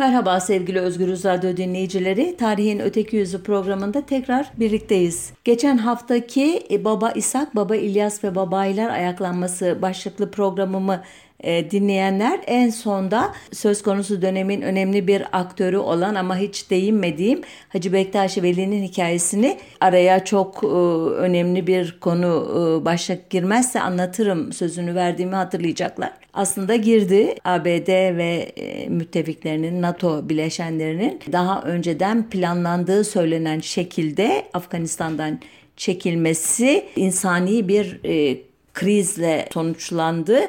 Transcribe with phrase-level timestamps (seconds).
[0.00, 2.36] Merhaba sevgili Özgürüz Radyo dinleyicileri.
[2.36, 5.32] Tarihin Öteki Yüzü programında tekrar birlikteyiz.
[5.44, 11.02] Geçen haftaki e, Baba İshak, Baba İlyas ve Babayiler ayaklanması başlıklı programımı
[11.42, 17.92] e, dinleyenler en sonda söz konusu dönemin önemli bir aktörü olan ama hiç değinmediğim Hacı
[17.92, 25.34] Bektaş Veli'nin hikayesini araya çok e, önemli bir konu e, başlık girmezse anlatırım sözünü verdiğimi
[25.34, 26.12] hatırlayacaklar.
[26.32, 35.40] Aslında girdi ABD ve e, müttefiklerinin NATO bileşenlerinin daha önceden planlandığı söylenen şekilde Afganistan'dan
[35.76, 38.38] çekilmesi insani bir e,
[38.74, 40.40] krizle sonuçlandı.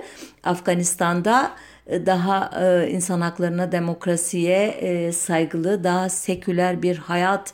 [0.43, 1.51] Afganistan'da
[1.87, 7.53] e, daha e, insan haklarına, demokrasiye e, saygılı, daha seküler bir hayat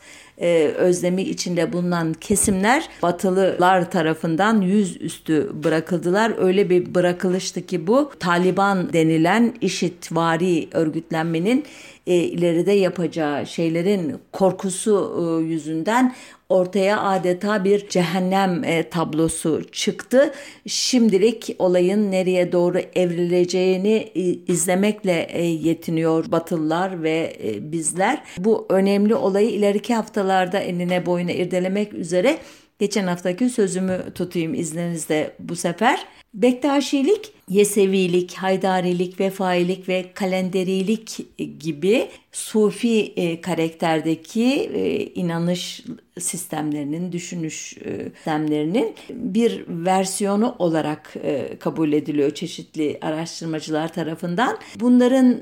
[0.78, 6.34] özlemi içinde bulunan kesimler Batılılar tarafından yüzüstü bırakıldılar.
[6.38, 11.66] Öyle bir bırakılıştı ki bu Taliban denilen işitvari örgütlenmenin
[12.06, 16.16] ileride yapacağı şeylerin korkusu yüzünden
[16.50, 20.34] ortaya adeta bir cehennem e, tablosu çıktı.
[20.68, 28.24] Şimdilik olayın nereye doğru evrileceğini e, izlemekle e, yetiniyor Batılılar ve bizler.
[28.38, 32.38] Bu önemli olayı ileriki haftalarda enine boyuna irdelemek üzere
[32.80, 36.06] geçen haftaki sözümü tutayım izninizle bu sefer.
[36.38, 41.20] Bektaşilik, Yesevilik, Haydarilik, Vefailik ve Kalenderilik
[41.60, 44.44] gibi sufi e, karakterdeki
[44.74, 45.84] e, inanış
[46.20, 51.14] sistemlerinin, düşünüş e, sistemlerinin bir versiyonu olarak
[51.60, 54.58] kabul ediliyor çeşitli araştırmacılar tarafından.
[54.80, 55.40] Bunların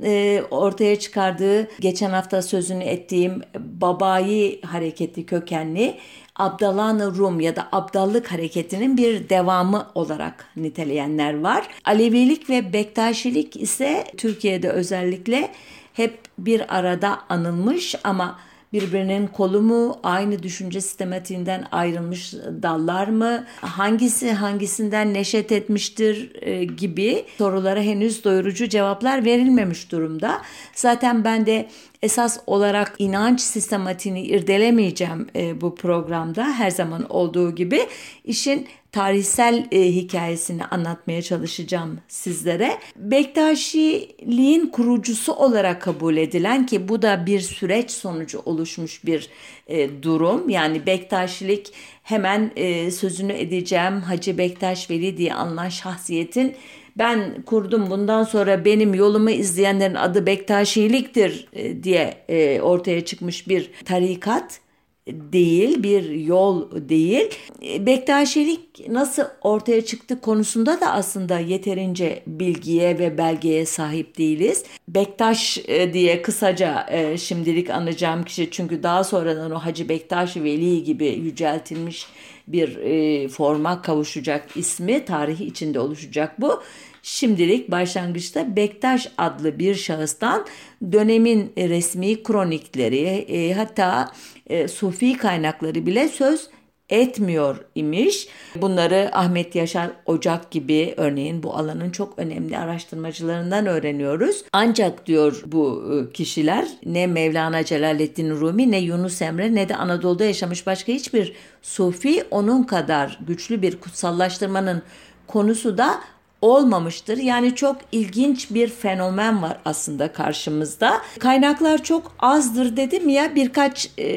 [0.52, 5.98] ortaya çıkardığı geçen hafta sözünü ettiğim babayi hareketi kökenli
[6.36, 10.46] Abdalan Rum ya da Abdallık hareketinin bir devamı olarak
[10.86, 11.68] niteleyenler var.
[11.86, 15.52] Alevilik ve Bektaşilik ise Türkiye'de özellikle
[15.94, 18.40] hep bir arada anılmış ama
[18.74, 27.26] birbirinin kolu mu, aynı düşünce sistematiğinden ayrılmış dallar mı, hangisi hangisinden neşet etmiştir e, gibi
[27.38, 30.42] sorulara henüz doyurucu cevaplar verilmemiş durumda.
[30.74, 31.70] Zaten ben de
[32.02, 37.80] esas olarak inanç sistematiğini irdelemeyeceğim e, bu programda her zaman olduğu gibi
[38.24, 42.78] işin tarihsel e, hikayesini anlatmaya çalışacağım sizlere.
[42.96, 49.30] Bektaşiliğin kurucusu olarak kabul edilen ki bu da bir süreç sonucu oluşmuş bir
[49.68, 50.50] e, durum.
[50.50, 51.74] Yani Bektaşilik
[52.04, 56.56] hemen e, sözünü edeceğim Hacı Bektaş Veli diye anılan şahsiyetin
[56.98, 63.72] ben kurdum bundan sonra benim yolumu izleyenlerin adı Bektaşiliktir e, diye e, ortaya çıkmış bir
[63.86, 64.65] tarikat
[65.08, 67.30] değil, bir yol değil.
[67.62, 74.64] Bektaşilik nasıl ortaya çıktı konusunda da aslında yeterince bilgiye ve belgeye sahip değiliz.
[74.88, 80.84] Bektaş e, diye kısaca e, şimdilik anacağım kişi çünkü daha sonradan o Hacı Bektaş Veli
[80.84, 82.08] gibi yüceltilmiş
[82.48, 86.62] bir e, forma kavuşacak ismi tarihi içinde oluşacak bu.
[87.06, 90.46] Şimdilik başlangıçta Bektaş adlı bir şahıstan
[90.92, 94.12] dönemin resmi kronikleri e, hatta
[94.48, 96.50] e, sufi kaynakları bile söz
[96.90, 98.28] etmiyor imiş.
[98.56, 104.44] Bunları Ahmet Yaşar Ocak gibi örneğin bu alanın çok önemli araştırmacılarından öğreniyoruz.
[104.54, 110.26] Ancak diyor bu e, kişiler ne Mevlana Celaleddin Rumi ne Yunus Emre ne de Anadolu'da
[110.26, 114.82] yaşamış başka hiçbir sufi onun kadar güçlü bir kutsallaştırmanın
[115.28, 116.02] konusu da
[116.42, 117.18] olmamıştır.
[117.18, 121.02] Yani çok ilginç bir fenomen var aslında karşımızda.
[121.20, 124.14] Kaynaklar çok azdır dedim ya birkaç e,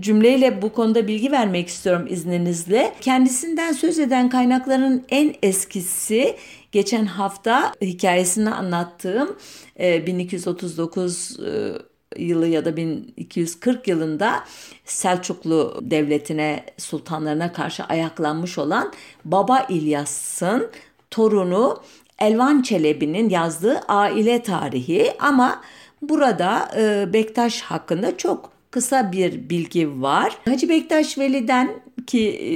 [0.00, 2.94] cümleyle bu konuda bilgi vermek istiyorum izninizle.
[3.00, 6.36] Kendisinden söz eden kaynakların en eskisi
[6.72, 9.36] geçen hafta hikayesini anlattığım
[9.80, 11.72] e, 1239 e,
[12.16, 14.44] yılı ya da 1240 yılında
[14.84, 18.92] Selçuklu devletine sultanlarına karşı ayaklanmış olan
[19.24, 20.70] Baba İlyas'ın
[21.14, 21.82] torunu
[22.18, 25.60] Elvan Çelebi'nin yazdığı aile tarihi ama
[26.02, 30.38] burada e, Bektaş hakkında çok kısa bir bilgi var.
[30.44, 31.70] Hacı Bektaş Veli'den
[32.06, 32.50] ki e,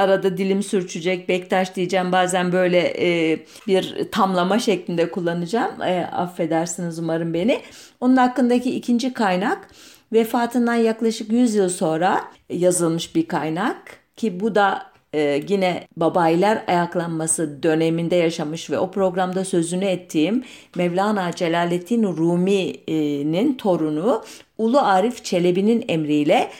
[0.00, 5.82] arada dilim sürçecek Bektaş diyeceğim bazen böyle e, bir tamlama şeklinde kullanacağım.
[5.82, 7.60] E, affedersiniz umarım beni.
[8.00, 9.68] Onun hakkındaki ikinci kaynak
[10.12, 13.76] vefatından yaklaşık 100 yıl sonra yazılmış bir kaynak
[14.16, 20.44] ki bu da e, yine babaylar ayaklanması döneminde yaşamış ve o programda sözünü ettiğim
[20.76, 24.24] Mevlana Celaleddin Rumi'nin torunu
[24.58, 26.50] Ulu Arif Çelebi'nin emriyle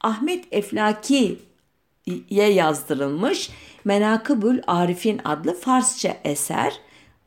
[0.00, 1.38] Ahmet Eflaki'ye
[2.52, 3.50] yazdırılmış
[3.84, 6.80] Menakıbül Arif'in adlı Farsça eser.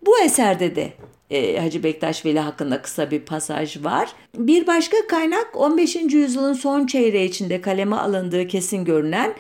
[0.06, 0.94] Bu eserde de
[1.32, 4.10] e, Hacı Bektaş Veli hakkında kısa bir pasaj var.
[4.38, 5.96] Bir başka kaynak 15.
[5.96, 9.34] yüzyılın son çeyreği içinde kaleme alındığı kesin görünen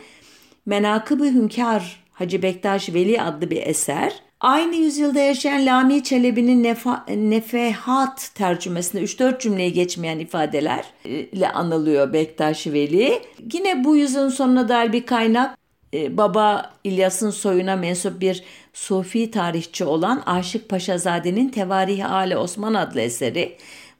[0.71, 4.13] Menakıb-ı Hünkar Hacı Bektaş Veli adlı bir eser.
[4.39, 6.63] Aynı yüzyılda yaşayan Lami Çelebi'nin
[7.31, 13.21] nefehat tercümesinde 3-4 cümleyi geçmeyen ifadeler ile anılıyor Bektaş Veli.
[13.53, 15.57] Yine bu yüzyılın sonuna dair bir kaynak
[15.93, 23.01] e, Baba İlyas'ın soyuna mensup bir Sufi tarihçi olan Aşık Paşazade'nin Tevarih Ali Osman adlı
[23.01, 23.57] eseri.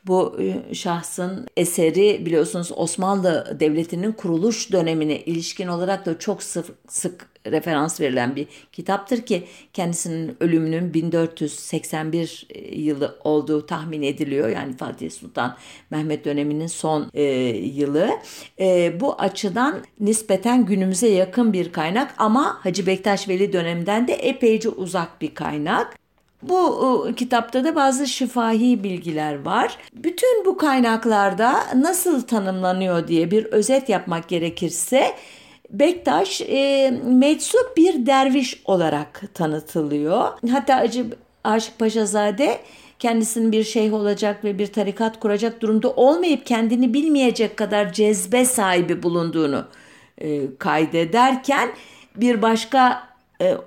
[0.07, 7.31] Bu e, şahsın eseri biliyorsunuz Osmanlı Devleti'nin kuruluş dönemine ilişkin olarak da çok sık, sık
[7.48, 9.44] referans verilen bir kitaptır ki
[9.74, 14.50] kendisinin ölümünün 1481 e, yılı olduğu tahmin ediliyor.
[14.50, 15.57] Yani Fatih Sultan
[15.89, 17.24] Mehmet döneminin son e,
[17.57, 18.09] yılı.
[18.59, 24.69] E, bu açıdan nispeten günümüze yakın bir kaynak ama Hacı Bektaş Veli döneminden de epeyce
[24.69, 26.00] uzak bir kaynak.
[26.44, 29.78] Bu e, kitapta da bazı şifahi bilgiler var.
[29.94, 35.14] Bütün bu kaynaklarda nasıl tanımlanıyor diye bir özet yapmak gerekirse
[35.72, 40.28] Bektaş e, meczup bir derviş olarak tanıtılıyor.
[40.52, 41.06] Hatta Acı
[41.44, 42.60] Aşık Paşazade
[43.00, 49.04] kendisinin bir şeyh olacak ve bir tarikat kuracak durumda olmayıp kendini bilmeyecek kadar cezbe sahibi
[49.04, 49.66] bulunduğunu
[50.18, 51.70] e, kaydederken
[52.16, 53.11] bir başka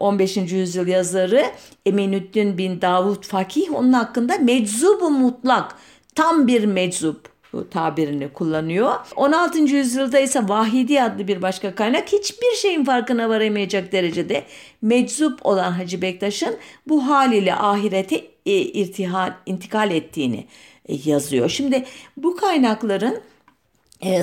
[0.01, 0.37] 15.
[0.37, 1.45] E, yüzyıl yazarı
[1.87, 5.77] Eminüddin bin Davud Fakih onun hakkında meczubu mutlak
[6.15, 7.35] tam bir meczup
[7.71, 8.93] tabirini kullanıyor.
[9.17, 9.59] 16.
[9.59, 14.45] yüzyılda ise Vahidi adlı bir başka kaynak hiçbir şeyin farkına varamayacak derecede
[14.83, 16.57] meczup olan Hacı Bektaş'ın
[16.89, 18.17] bu haliyle ahirete
[18.47, 20.47] e, irtihal, intikal ettiğini
[20.89, 21.49] e, yazıyor.
[21.49, 21.85] Şimdi
[22.17, 23.21] bu kaynakların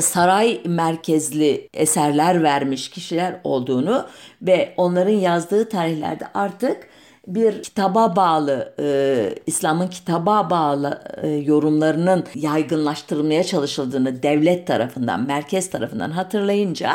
[0.02, 4.06] saray merkezli eserler vermiş kişiler olduğunu
[4.42, 6.88] ve onların yazdığı tarihlerde artık
[7.28, 16.12] bir kitaba bağlı, e, İslam'ın kitaba bağlı e, yorumlarının yaygınlaştırılmaya çalışıldığını devlet tarafından, merkez tarafından
[16.12, 16.92] hatırlayınca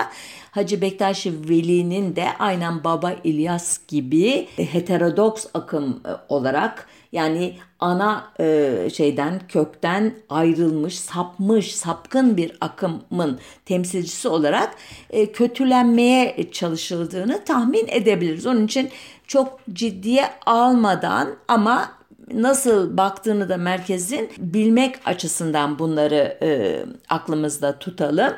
[0.51, 8.91] Hacı Bektaş Veli'nin de aynen Baba İlyas gibi heterodoks akım e, olarak yani ana e,
[8.95, 14.75] şeyden kökten ayrılmış, sapmış, sapkın bir akımın temsilcisi olarak
[15.11, 18.47] e, kötülenmeye çalışıldığını tahmin edebiliriz.
[18.47, 18.91] Onun için
[19.27, 21.93] çok ciddiye almadan ama
[22.33, 28.33] nasıl baktığını da merkezin bilmek açısından bunları e, aklımızda tutalım.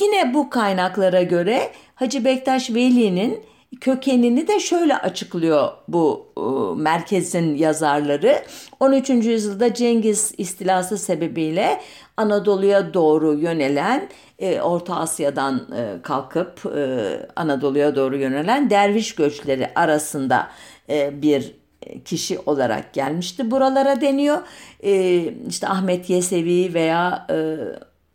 [0.00, 3.40] Yine bu kaynaklara göre Hacı Bektaş Veli'nin
[3.80, 6.40] kökenini de şöyle açıklıyor bu e,
[6.82, 8.42] merkezin yazarları.
[8.80, 9.10] 13.
[9.10, 11.80] yüzyılda Cengiz istilası sebebiyle
[12.16, 14.08] Anadolu'ya doğru yönelen
[14.38, 20.48] e, Orta Asya'dan e, kalkıp e, Anadolu'ya doğru yönelen derviş göçleri arasında
[20.90, 21.54] e, bir
[22.04, 24.38] kişi olarak gelmişti buralara deniyor.
[24.82, 27.56] E, işte Ahmet Yesevi veya e,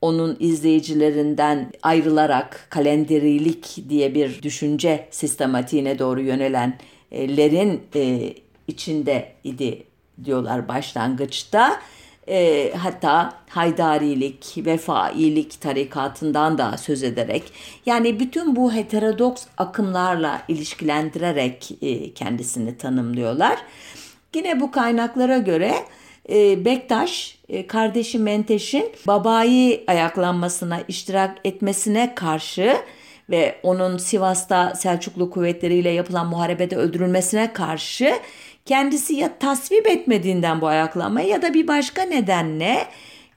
[0.01, 8.33] onun izleyicilerinden ayrılarak kalenderilik diye bir düşünce sistematiğine doğru yönelenlerin e,
[8.67, 9.83] içinde idi
[10.25, 11.79] diyorlar başlangıçta.
[12.27, 17.43] E, hatta Haydarilik, Vefailik tarikatından da söz ederek
[17.85, 23.57] yani bütün bu heterodoks akımlarla ilişkilendirerek e, kendisini tanımlıyorlar.
[24.35, 25.73] Yine bu kaynaklara göre
[26.29, 32.77] e, Bektaş e, kardeşi Menteş'in babayı ayaklanmasına iştirak etmesine karşı
[33.29, 38.13] ve onun Sivas'ta Selçuklu kuvvetleriyle yapılan muharebede öldürülmesine karşı
[38.65, 42.85] kendisi ya tasvip etmediğinden bu ayaklanmayı ya da bir başka nedenle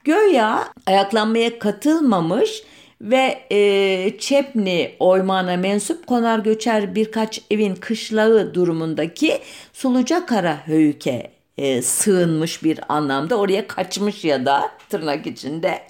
[0.03, 2.63] göya ayaklanmaya katılmamış
[3.01, 9.39] ve e, Çepni oymağına mensup konar göçer birkaç evin kışlağı durumundaki
[9.73, 15.81] Sulucakara höyüke e, sığınmış bir anlamda oraya kaçmış ya da tırnak içinde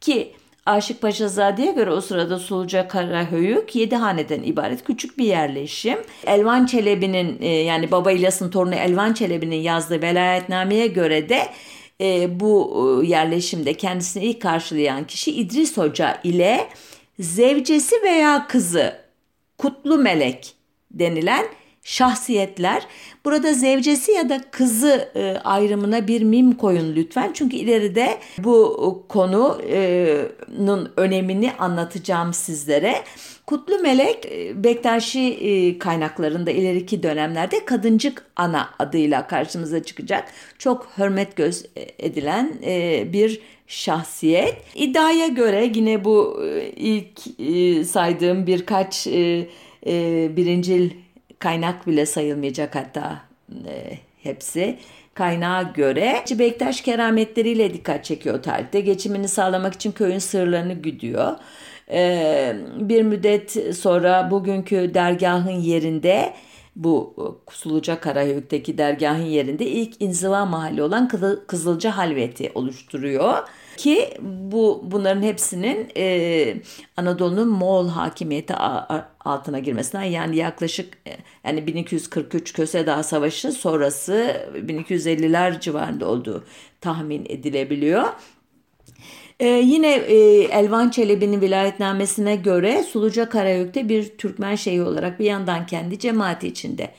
[0.00, 0.32] ki
[0.66, 5.98] Aşık Paşazade'ye göre o sırada Suluca Karahöyük yedi haneden ibaret küçük bir yerleşim.
[6.26, 11.48] Elvan Çelebi'nin e, yani Baba İlyas'ın torunu Elvan Çelebi'nin yazdığı velayetnameye göre de
[12.00, 16.68] e, bu e, yerleşimde kendisini ilk karşılayan kişi İdris Hoca ile
[17.18, 18.96] zevcesi veya kızı
[19.58, 20.54] Kutlu Melek
[20.90, 21.46] denilen
[21.88, 22.86] şahsiyetler.
[23.24, 27.30] Burada zevcesi ya da kızı e, ayrımına bir mim koyun lütfen.
[27.34, 32.94] Çünkü ileride bu konunun önemini anlatacağım sizlere.
[33.46, 40.28] Kutlu Melek e, Bektaşi e, kaynaklarında ileriki dönemlerde kadıncık ana adıyla karşımıza çıkacak.
[40.58, 41.64] Çok hürmet göz
[41.98, 42.52] edilen
[43.12, 44.54] bir şahsiyet.
[44.74, 46.44] İddiaya göre yine bu
[46.76, 47.20] ilk
[47.86, 49.06] saydığım birkaç
[50.36, 50.90] birincil
[51.38, 53.20] kaynak bile sayılmayacak hatta
[53.66, 54.78] e, hepsi
[55.14, 58.80] kaynağa göre Bektaş kerametleriyle dikkat çekiyor tarihte.
[58.80, 61.36] Geçimini sağlamak için köyün sırlarını güdüyor.
[61.90, 66.34] Ee, bir müddet sonra bugünkü dergahın yerinde
[66.76, 67.14] bu
[67.50, 71.08] Suluca Karahöyük'teki dergahın yerinde ilk inziva mahalli olan
[71.46, 73.48] Kızılca Halveti oluşturuyor.
[73.78, 76.56] Ki bu bunların hepsinin e,
[76.96, 78.54] Anadolu'nun Moğol hakimiyeti
[79.24, 81.10] altına girmesinden yani yaklaşık e,
[81.44, 86.44] yani 1243 Köse Dağı Savaşı sonrası 1250'ler civarında olduğu
[86.80, 88.04] tahmin edilebiliyor.
[89.40, 95.66] Ee, yine e, Elvan Çelebi'nin vilayetnamesine göre Suluca Karayük'te bir Türkmen şeyhi olarak bir yandan
[95.66, 96.90] kendi cemaati içinde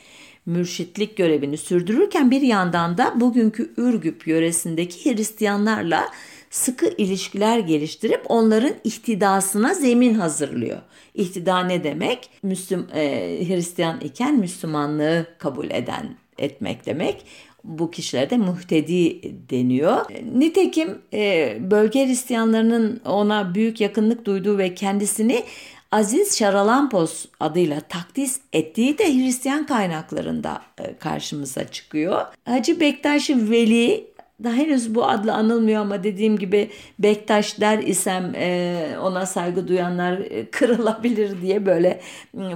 [0.45, 6.05] mürşitlik görevini sürdürürken bir yandan da bugünkü Ürgüp yöresindeki Hristiyanlarla
[6.50, 10.77] sıkı ilişkiler geliştirip onların ihtidasına zemin hazırlıyor.
[11.15, 12.29] İhtida ne demek?
[12.44, 13.01] Müslüm e,
[13.48, 17.25] Hristiyan iken Müslümanlığı kabul eden etmek demek
[17.63, 20.06] bu kişilerde muhtedi deniyor.
[20.36, 25.44] Nitekim e, bölge Hristiyanlarının ona büyük yakınlık duyduğu ve kendisini
[25.91, 32.25] Aziz Şaralampos adıyla takdis ettiği de Hristiyan kaynaklarında e, karşımıza çıkıyor.
[32.46, 34.09] Hacı Bektaş Veli
[34.43, 36.69] daha henüz bu adla anılmıyor ama dediğim gibi
[37.00, 40.19] Bektaş der isem e, ona saygı duyanlar
[40.51, 42.01] kırılabilir diye böyle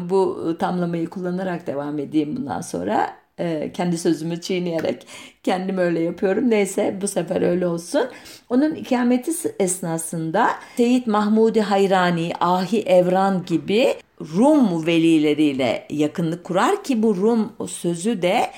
[0.09, 3.23] bu tamlamayı kullanarak devam edeyim bundan sonra.
[3.39, 5.07] E, kendi sözümü çiğneyerek
[5.43, 6.49] kendim öyle yapıyorum.
[6.49, 8.01] Neyse bu sefer öyle olsun.
[8.49, 17.15] Onun ikameti esnasında Seyit Mahmudi Hayrani, Ahi Evran gibi Rum velileriyle yakınlık kurar ki bu
[17.15, 18.49] Rum sözü de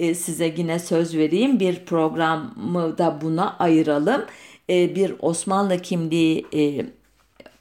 [0.00, 4.24] e, size yine söz vereyim bir programı da buna ayıralım.
[4.70, 6.46] E, bir Osmanlı kimliği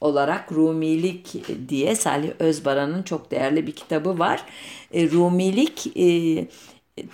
[0.02, 1.36] olarak Rumilik
[1.70, 4.46] diye Salih Özbaran'ın çok değerli bir kitabı var.
[4.94, 6.48] E, Rumilik e,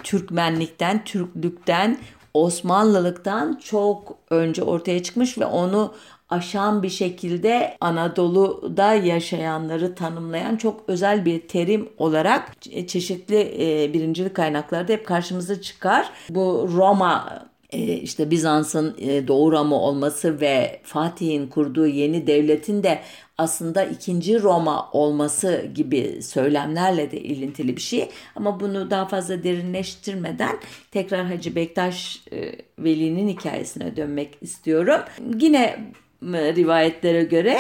[0.03, 1.99] Türkmenlikten, Türklükten,
[2.33, 5.93] Osmanlılıktan çok önce ortaya çıkmış ve onu
[6.29, 14.93] aşan bir şekilde Anadolu'da yaşayanları tanımlayan çok özel bir terim olarak çeşitli e, birincilik kaynaklarda
[14.93, 16.09] hep karşımıza çıkar.
[16.29, 22.99] Bu Roma e, işte Bizans'ın e, Doğu Roma olması ve Fatih'in kurduğu yeni devletin de
[23.37, 28.09] aslında ikinci Roma olması gibi söylemlerle de ilintili bir şey.
[28.35, 30.57] Ama bunu daha fazla derinleştirmeden
[30.91, 35.01] tekrar Hacı Bektaş e, Veli'nin hikayesine dönmek istiyorum.
[35.39, 35.91] Yine
[36.23, 37.57] rivayetlere göre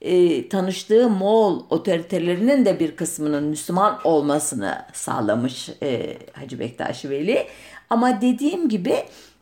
[0.00, 7.46] e, tanıştığı Moğol otoritelerinin de bir kısmının Müslüman olmasını sağlamış e, Hacı Bektaş Veli.
[7.90, 8.94] Ama dediğim gibi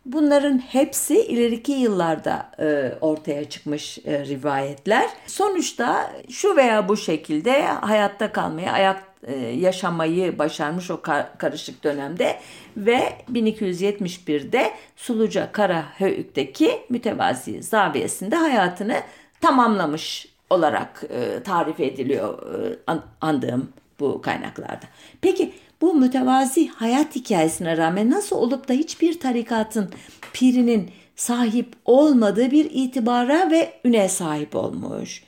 [0.08, 5.10] Bunların hepsi ileriki yıllarda e, ortaya çıkmış e, rivayetler.
[5.26, 9.07] Sonuçta şu veya bu şekilde hayatta kalmayı, ayak
[9.56, 12.38] yaşamayı başarmış o kar, karışık dönemde
[12.76, 13.00] ve
[13.32, 18.96] 1271'de Suluca Karahöyük'teki mütevazi zaviyesinde hayatını
[19.40, 24.86] tamamlamış olarak e, tarif ediliyor e, an, andığım bu kaynaklarda.
[25.20, 29.90] Peki bu mütevazi hayat hikayesine rağmen nasıl olup da hiçbir tarikatın
[30.32, 35.22] pirinin sahip olmadığı bir itibara ve üne sahip olmuş.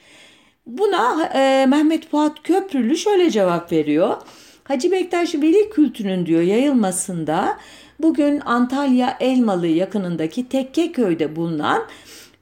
[0.79, 4.17] Buna e, Mehmet Fuat Köprülü şöyle cevap veriyor.
[4.65, 7.59] Hacı Bektaş Veli kültünün diyor yayılmasında
[8.03, 11.83] bugün Antalya Elmalı yakınındaki Tekke köyde bulunan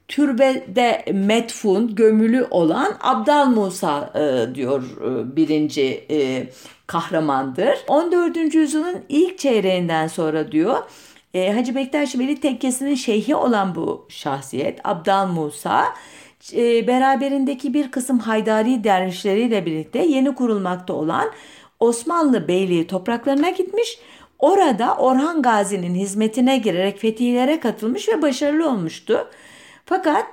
[0.07, 6.47] türbede metfun gömülü olan Abdal Musa e, diyor e, birinci e,
[6.87, 7.77] kahramandır.
[7.87, 8.55] 14.
[8.55, 10.77] yüzyılın ilk çeyreğinden sonra diyor
[11.33, 15.85] e, Hacı Bektaş Veli tekkesinin şeyhi olan bu şahsiyet Abdal Musa
[16.87, 21.29] beraberindeki bir kısım Haydari dervişleriyle birlikte yeni kurulmakta olan
[21.79, 23.99] Osmanlı Beyliği topraklarına gitmiş.
[24.39, 29.27] Orada Orhan Gazi'nin hizmetine girerek fetihlere katılmış ve başarılı olmuştu.
[29.85, 30.25] Fakat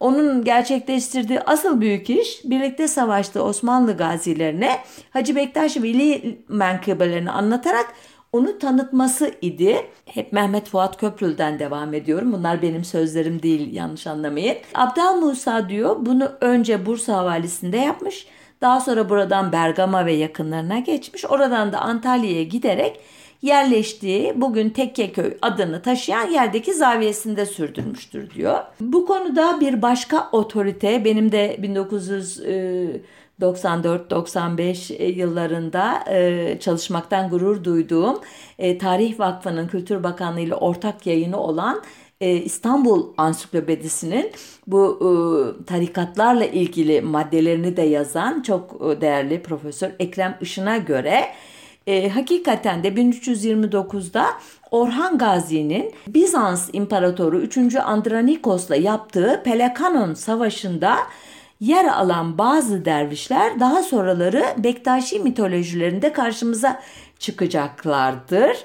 [0.00, 4.78] onun gerçekleştirdiği asıl büyük iş birlikte savaştığı Osmanlı gazilerine
[5.10, 7.86] Hacı Bektaş Veli menkıbelerini anlatarak
[8.32, 9.76] onu tanıtması idi.
[10.04, 12.32] Hep Mehmet Fuat Köprül'den devam ediyorum.
[12.32, 14.56] Bunlar benim sözlerim değil yanlış anlamayın.
[14.74, 18.26] Abdal Musa diyor bunu önce Bursa valisinde yapmış.
[18.60, 21.24] Daha sonra buradan Bergama ve yakınlarına geçmiş.
[21.24, 23.00] Oradan da Antalya'ya giderek
[23.42, 28.58] yerleştiği bugün Tekkeköy adını taşıyan yerdeki zaviyesinde sürdürmüştür diyor.
[28.80, 32.40] Bu konuda bir başka otorite benim de 1900
[33.40, 38.20] 94-95 e, yıllarında e, çalışmaktan gurur duyduğum
[38.58, 41.82] e, Tarih Vakfı'nın Kültür Bakanlığı ile ortak yayını olan
[42.20, 44.32] İstanbul Ansiklopedisi'nin
[44.66, 44.98] bu
[45.66, 51.24] tarikatlarla ilgili maddelerini de yazan çok değerli Profesör Ekrem Işın'a göre
[52.14, 54.26] hakikaten de 1329'da
[54.70, 57.76] Orhan Gazi'nin Bizans İmparatoru 3.
[57.76, 60.96] Andronikos'la yaptığı Pelekanon Savaşı'nda
[61.60, 66.80] yer alan bazı dervişler daha sonraları Bektaşi mitolojilerinde karşımıza
[67.18, 68.56] çıkacaklardır.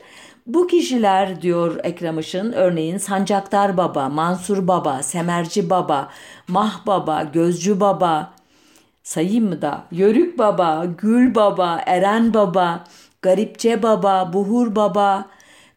[0.48, 6.10] Bu kişiler diyor Ekrem Işın örneğin Sancaktar Baba, Mansur Baba, Semerci Baba,
[6.48, 8.34] Mah Baba, Gözcü Baba,
[9.04, 9.84] sayayım mı da?
[9.92, 12.84] Yörük Baba, Gül Baba, Eren Baba,
[13.22, 15.26] Garipçe Baba, Buhur Baba,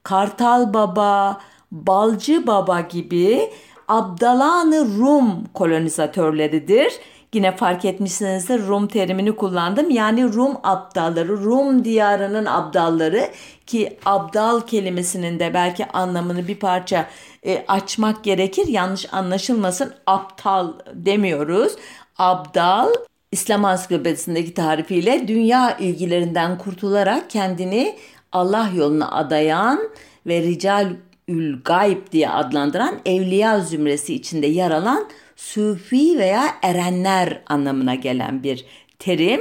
[0.02, 1.40] Kartal Baba,
[1.72, 3.50] Balcı Baba gibi
[3.88, 6.92] Abdalanı Rum kolonizatörleridir.
[7.34, 9.90] Yine fark etmişsinizdir Rum terimini kullandım.
[9.90, 13.30] Yani Rum abdalları, Rum diyarının abdalları
[13.66, 17.06] ki abdal kelimesinin de belki anlamını bir parça
[17.46, 18.68] e, açmak gerekir.
[18.68, 21.72] Yanlış anlaşılmasın aptal demiyoruz.
[22.18, 22.88] Abdal
[23.32, 27.96] İslam Ansiklopedisindeki tarifiyle dünya ilgilerinden kurtularak kendini
[28.32, 29.80] Allah yoluna adayan
[30.26, 30.88] ve rical
[31.28, 38.64] ül gayb diye adlandıran evliya zümresi içinde yer alan sufi veya erenler anlamına gelen bir
[38.98, 39.40] terim.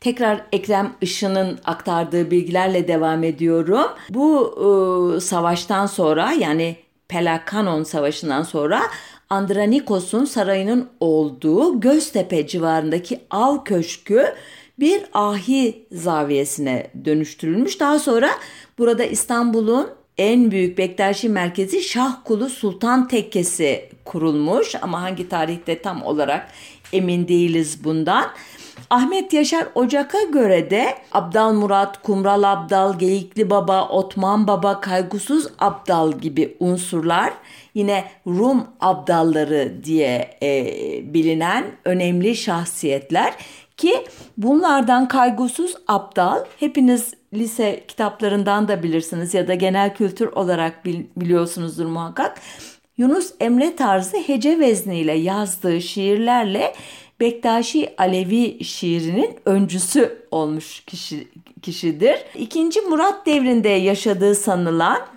[0.00, 3.86] Tekrar Ekrem Işın'ın aktardığı bilgilerle devam ediyorum.
[4.10, 4.54] Bu
[5.16, 6.76] e, savaştan sonra yani
[7.08, 8.82] Pelakanon Savaşı'ndan sonra
[9.30, 14.24] Andranikos'un sarayının olduğu Göztepe civarındaki av köşkü
[14.78, 17.80] bir ahi zaviyesine dönüştürülmüş.
[17.80, 18.30] Daha sonra
[18.78, 26.48] burada İstanbul'un en büyük Bektaşi merkezi Şahkulu Sultan Tekkesi kurulmuş ama hangi tarihte tam olarak
[26.92, 28.26] emin değiliz bundan.
[28.90, 36.12] Ahmet Yaşar Ocak'a göre de Abdal Murat, Kumral Abdal, Geyikli Baba, Otman Baba, Kaygusuz Abdal
[36.12, 37.32] gibi unsurlar
[37.74, 40.64] yine Rum abdalları diye e,
[41.14, 43.34] bilinen önemli şahsiyetler
[43.76, 44.04] ki
[44.36, 50.84] bunlardan kaygusuz aptal hepiniz lise kitaplarından da bilirsiniz ya da genel kültür olarak
[51.16, 52.40] biliyorsunuzdur muhakkak.
[52.98, 56.74] Yunus Emre tarzı hece vezniyle yazdığı şiirlerle
[57.20, 61.28] Bektaşi Alevi şiirinin öncüsü olmuş kişi,
[61.62, 62.16] kişidir.
[62.34, 65.15] İkinci Murat devrinde yaşadığı sanılan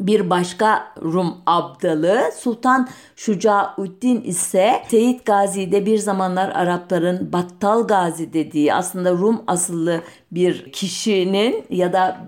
[0.00, 2.22] bir başka Rum abdalı.
[2.36, 10.00] Sultan Şucauddin ise Seyit Gazi'de bir zamanlar Arapların Battal Gazi dediği aslında Rum asıllı
[10.32, 12.20] bir kişinin ya da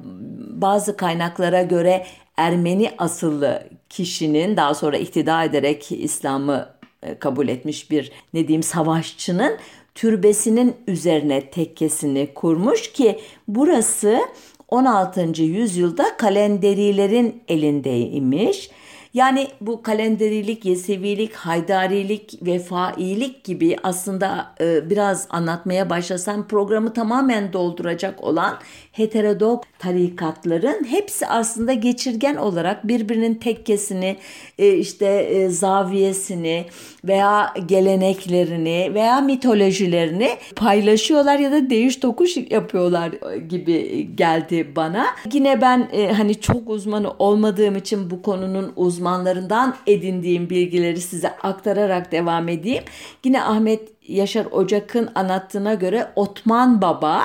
[0.50, 2.06] bazı kaynaklara göre
[2.37, 6.68] Ermeni asıllı kişinin daha sonra iktida ederek İslam'ı
[7.02, 9.56] e, kabul etmiş bir ne diyeyim savaşçının
[9.94, 14.18] türbesinin üzerine tekkesini kurmuş ki burası
[14.72, 15.42] 16.
[15.42, 18.70] yüzyılda kalenderilerin elindeymiş.
[19.14, 28.24] Yani bu kalenderilik, yesevilik, haydarilik, vefailik gibi aslında e, biraz anlatmaya başlasam programı tamamen dolduracak
[28.24, 28.58] olan
[28.92, 34.16] heterodok tarikatların hepsi aslında geçirgen olarak birbirinin tekkesini,
[34.59, 36.64] e, işte e, zaviyesini
[37.05, 43.12] veya geleneklerini veya mitolojilerini paylaşıyorlar ya da değiş tokuş yapıyorlar
[43.48, 45.07] gibi geldi bana.
[45.33, 52.12] Yine ben e, hani çok uzmanı olmadığım için bu konunun uzmanlarından edindiğim bilgileri size aktararak
[52.12, 52.85] devam edeyim.
[53.24, 57.22] Yine Ahmet Yaşar Ocak'ın anlattığına göre Otman Baba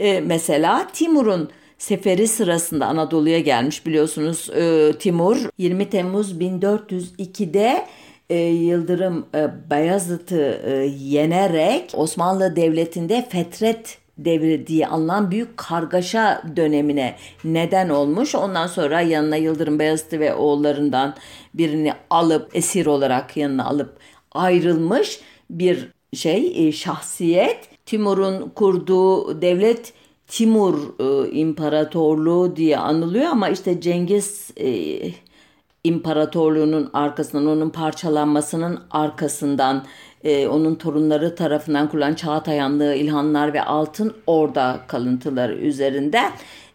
[0.00, 7.86] e, mesela Timur'un seferi sırasında Anadolu'ya gelmiş biliyorsunuz e, Timur 20 Temmuz 1402'de
[8.30, 17.16] e, Yıldırım e, Bayezid'i e, yenerek Osmanlı Devleti'nde fetret devri diye anılan büyük kargaşa dönemine
[17.44, 18.34] neden olmuş.
[18.34, 21.14] Ondan sonra yanına Yıldırım Bayezid ve oğullarından
[21.54, 23.96] birini alıp esir olarak yanına alıp
[24.32, 27.58] ayrılmış bir şey e, şahsiyet.
[27.88, 29.92] Timur'un kurduğu devlet
[30.26, 34.98] Timur e, İmparatorluğu diye anılıyor ama işte Cengiz e,
[35.84, 39.84] İmparatorluğu'nun arkasından, onun parçalanmasının arkasından,
[40.24, 46.20] e, onun torunları tarafından kurulan Çağatayanlığı, İlhanlar ve Altın Orda kalıntıları üzerinde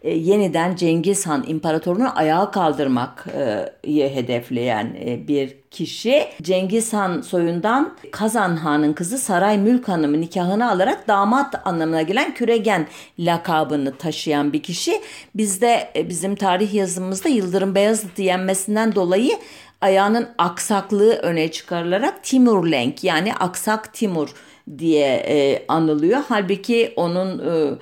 [0.03, 6.27] e, yeniden Cengiz Han İmparatorunu ayağa kaldırmayı hedefleyen e, bir kişi.
[6.41, 12.87] Cengiz Han soyundan Kazan Han'ın kızı Saray Mülk Hanım'ı nikahını alarak damat anlamına gelen Küregen
[13.19, 15.01] lakabını taşıyan bir kişi.
[15.35, 19.31] Bizde e, bizim tarih yazımızda Yıldırım Beyazıt'ı yenmesinden dolayı
[19.81, 24.35] ayağının aksaklığı öne çıkarılarak Timur Lenk yani Aksak Timur
[24.77, 26.21] diye e, anılıyor.
[26.29, 27.77] Halbuki onun e, e,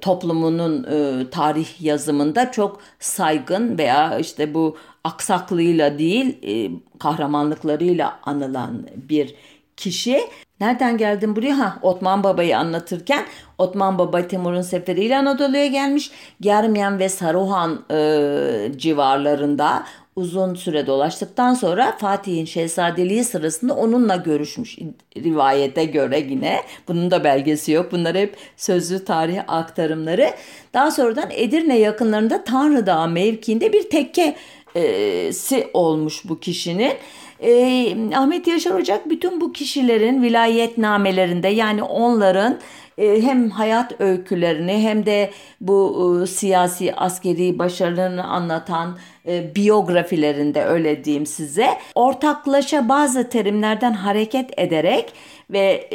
[0.00, 9.34] toplumunun e, tarih yazımında çok saygın veya işte bu aksaklığıyla değil e, kahramanlıklarıyla anılan bir
[9.76, 10.20] kişi.
[10.60, 11.58] Nereden geldim buraya?
[11.58, 13.24] Ha, Otman Baba'yı anlatırken
[13.58, 16.10] Otman Baba Timur'un seferiyle Anadolu'ya gelmiş.
[16.40, 19.84] Germiyan ve Saruhan e, civarlarında
[20.16, 24.78] uzun süre dolaştıktan sonra Fatih'in şehzadeliği sırasında onunla görüşmüş
[25.16, 26.60] rivayete göre yine.
[26.88, 27.92] Bunun da belgesi yok.
[27.92, 30.30] Bunlar hep sözlü tarih aktarımları.
[30.74, 36.92] Daha sonradan Edirne yakınlarında Tanrı Dağı mevkiinde bir tekkesi olmuş bu kişinin.
[37.40, 42.58] E, Ahmet Yaşar Ocak bütün bu kişilerin vilayetnamelerinde yani onların e,
[42.98, 51.26] hem hayat öykülerini hem de bu e, siyasi askeri başarılarını anlatan e, biyografilerinde öyle diyeyim
[51.26, 55.12] size ortaklaşa bazı terimlerden hareket ederek
[55.50, 55.88] ve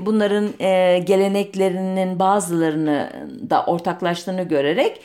[0.00, 0.48] bunların
[1.04, 3.12] geleneklerinin bazılarını
[3.50, 5.00] da ortaklaştığını görerek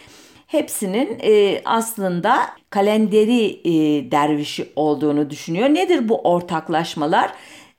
[0.48, 2.38] hepsinin e, aslında
[2.70, 3.72] kalenderi e,
[4.12, 5.70] dervişi olduğunu düşünüyor.
[5.70, 7.32] Nedir bu ortaklaşmalar?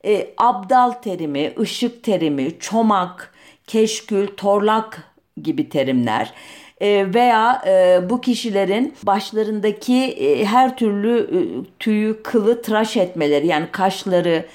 [0.04, 3.34] E, abdal terimi, ışık terimi, çomak,
[3.66, 5.02] keşkül, torlak
[5.42, 6.32] gibi terimler
[6.80, 11.30] e, veya e, bu kişilerin başlarındaki e, her türlü
[11.78, 14.46] tüyü, kılı tıraş etmeleri yani kaşları,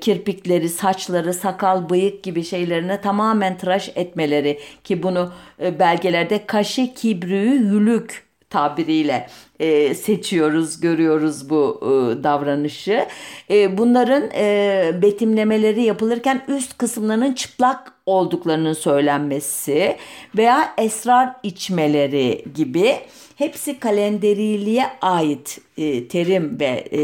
[0.00, 8.25] kirpikleri, saçları, sakal, bıyık gibi şeylerine tamamen tıraş etmeleri ki bunu belgelerde kaşı, kibrüğü, yülük
[8.56, 9.26] tabiriyle
[9.60, 13.06] e, seçiyoruz, görüyoruz bu e, davranışı.
[13.50, 19.96] E, bunların e, betimlemeleri yapılırken üst kısımlarının çıplak olduklarının söylenmesi
[20.36, 22.96] veya esrar içmeleri gibi
[23.36, 27.00] hepsi kalenderiliğe ait e, terim ve e,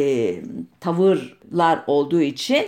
[0.81, 2.67] tavırlar olduğu için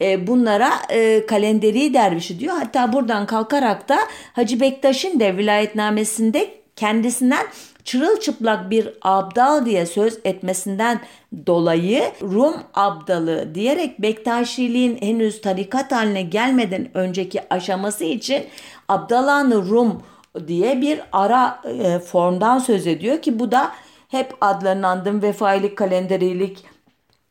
[0.00, 2.54] e, bunlara e, kalenderi dervişi diyor.
[2.58, 3.98] Hatta buradan kalkarak da
[4.32, 7.46] Hacı Bektaş'ın da vilayetnamesinde kendisinden
[7.84, 11.00] çırılçıplak bir abdal diye söz etmesinden
[11.46, 18.44] dolayı Rum abdalı diyerek Bektaşiliğin henüz tarikat haline gelmeden önceki aşaması için
[18.88, 20.02] Abdalan Rum
[20.46, 23.72] diye bir ara e, formdan söz ediyor ki bu da
[24.08, 26.64] hep adlarının vefailik, kalenderilik,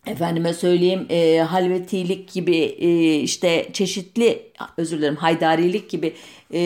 [0.06, 6.14] efendime söyleyeyim e, halvetilik gibi e, işte çeşitli özür dilerim haydarilik gibi
[6.54, 6.62] e,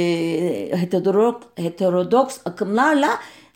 [1.56, 3.10] heterodoks akımlarla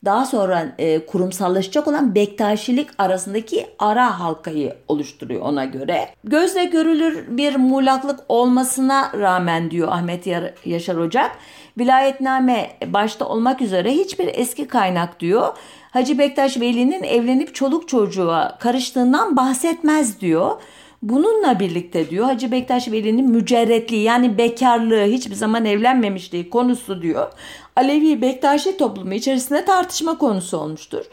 [0.06, 6.10] daha sonra e, kurumsallaşacak olan Bektaşilik arasındaki ara halkayı oluşturuyor ona göre.
[6.24, 10.28] Gözle görülür bir muğlaklık olmasına rağmen diyor Ahmet
[10.66, 11.32] Yaşar Ocak,
[11.78, 15.58] vilayetname başta olmak üzere hiçbir eski kaynak diyor.
[15.92, 20.62] Hacı Bektaş Veli'nin evlenip çoluk çocuğa karıştığından bahsetmez diyor.
[21.02, 27.32] Bununla birlikte diyor Hacı Bektaş Veli'nin mücerretliği yani bekarlığı hiçbir zaman evlenmemişliği konusu diyor.
[27.80, 31.06] Alevi Bektaşi toplumu içerisinde tartışma konusu olmuştur.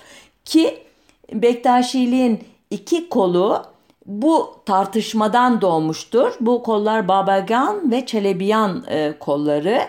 [0.45, 0.79] Ki
[1.33, 3.63] Bektaşiliğin iki kolu
[4.07, 6.33] bu tartışmadan doğmuştur.
[6.41, 9.81] Bu kollar Babagan ve Çelebiyan e, kolları.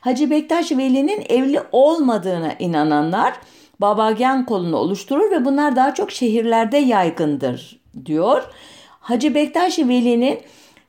[0.00, 3.34] Hacı Bektaş Veli'nin evli olmadığına inananlar
[3.80, 8.42] Babagan kolunu oluşturur ve bunlar daha çok şehirlerde yaygındır diyor.
[9.00, 10.40] Hacı Bektaş Veli'nin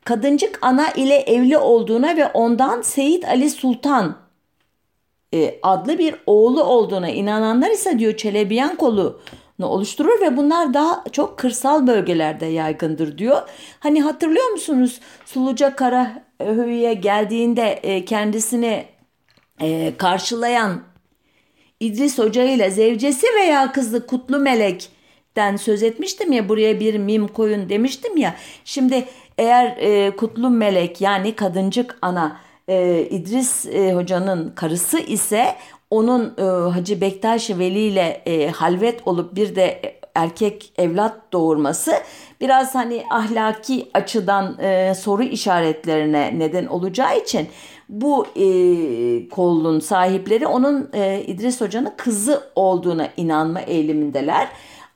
[0.04, 4.27] kadıncık ana ile evli olduğuna ve ondan Seyit Ali Sultan
[5.34, 9.22] e, adlı bir oğlu olduğuna inananlar ise diyor Çelebiyan kolu
[9.66, 13.42] oluşturur ve bunlar daha çok kırsal bölgelerde yaygındır diyor.
[13.80, 18.86] Hani hatırlıyor musunuz Suluca Karahöyü'ye geldiğinde e, kendisini
[19.62, 20.82] e, karşılayan
[21.80, 27.70] İdris Hoca ile zevcesi veya kızı Kutlu Melek'ten söz etmiştim ya buraya bir mim koyun
[27.70, 28.36] demiştim ya.
[28.66, 29.06] Şimdi
[29.38, 35.56] eğer e, Kutlu Melek yani kadıncık ana e, İdris e, Hoca'nın karısı ise
[35.90, 41.94] onun e, Hacı Bektaş Veli ile e, halvet olup bir de erkek evlat doğurması
[42.42, 47.48] biraz hani ahlaki açıdan e, soru işaretlerine neden olacağı için
[47.90, 48.46] bu e,
[49.30, 54.48] kolun sahipleri onun e, İdris Hoca'nın kızı olduğuna inanma eğilimindeler.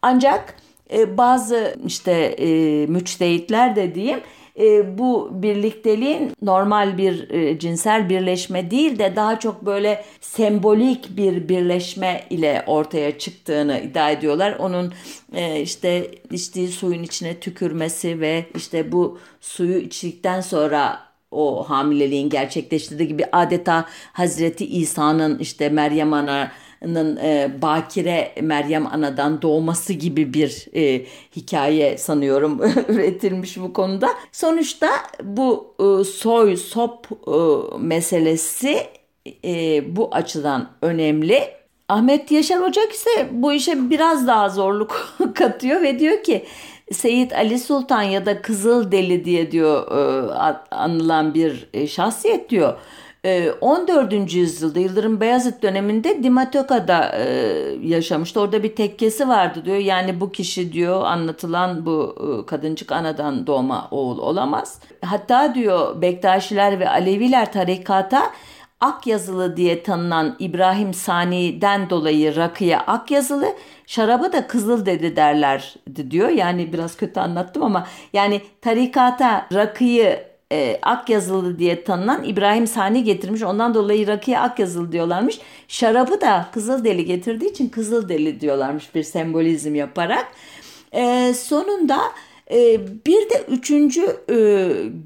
[0.01, 0.55] Ancak
[0.93, 2.47] e, bazı işte e,
[2.87, 4.19] müçtehitler de diyeyim
[4.59, 11.49] e, bu birlikteliğin normal bir e, cinsel birleşme değil de daha çok böyle sembolik bir
[11.49, 14.55] birleşme ile ortaya çıktığını iddia ediyorlar.
[14.59, 14.93] Onun
[15.33, 20.99] e, işte içtiği suyun içine tükürmesi ve işte bu suyu içtikten sonra
[21.31, 26.51] o hamileliğin gerçekleştirdiği gibi adeta Hazreti İsa'nın işte Meryem Ana
[26.83, 34.09] e, Bakire Meryem Ana'dan doğması gibi bir e, hikaye sanıyorum üretilmiş bu konuda.
[34.31, 34.89] Sonuçta
[35.23, 37.37] bu e, soy sop e,
[37.79, 38.77] meselesi
[39.45, 41.43] e, bu açıdan önemli.
[41.89, 46.45] Ahmet Yaşar Ocak ise bu işe biraz daha zorluk katıyor ve diyor ki
[46.91, 50.31] Seyit Ali Sultan ya da Kızıl Deli diye diyor e,
[50.75, 52.73] anılan bir e, şahsiyet diyor.
[53.61, 54.13] 14.
[54.13, 57.15] E, yüzyılda Yıldırım Beyazıt döneminde Dimatoka'da
[57.83, 58.41] yaşamıştı.
[58.41, 59.77] Orada bir tekkesi vardı diyor.
[59.77, 62.15] Yani bu kişi diyor anlatılan bu
[62.47, 64.79] kadıncık anadan doğma oğul olamaz.
[65.05, 68.31] Hatta diyor Bektaşiler ve Aleviler tarikata
[68.81, 73.45] Ak yazılı diye tanınan İbrahim Sani'den dolayı rakıya ak yazılı,
[73.87, 75.75] şaraba da kızıl dedi derler
[76.09, 76.29] diyor.
[76.29, 83.03] Yani biraz kötü anlattım ama yani tarikata rakıyı e, ak yazılı diye tanınan İbrahim Sani
[83.03, 83.43] getirmiş.
[83.43, 85.39] Ondan dolayı rakıya ak yazılı diyorlarmış.
[85.67, 90.27] Şarabı da kızıl deli getirdiği için kızıl deli diyorlarmış bir sembolizm yaparak.
[90.91, 92.01] E, sonunda
[92.53, 94.35] ee, bir de üçüncü e,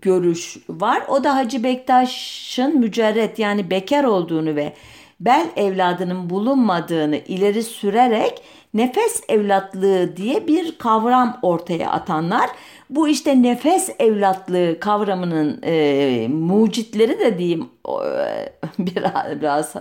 [0.01, 1.03] görüş var.
[1.07, 4.73] O da Hacı Bektaş'ın mücerret yani bekar olduğunu ve
[5.19, 8.41] bel evladının bulunmadığını ileri sürerek
[8.75, 12.49] nefes evlatlığı diye bir kavram ortaya atanlar.
[12.89, 19.73] Bu işte nefes evlatlığı kavramının e, mucitleri de diyeyim e, biraz, biraz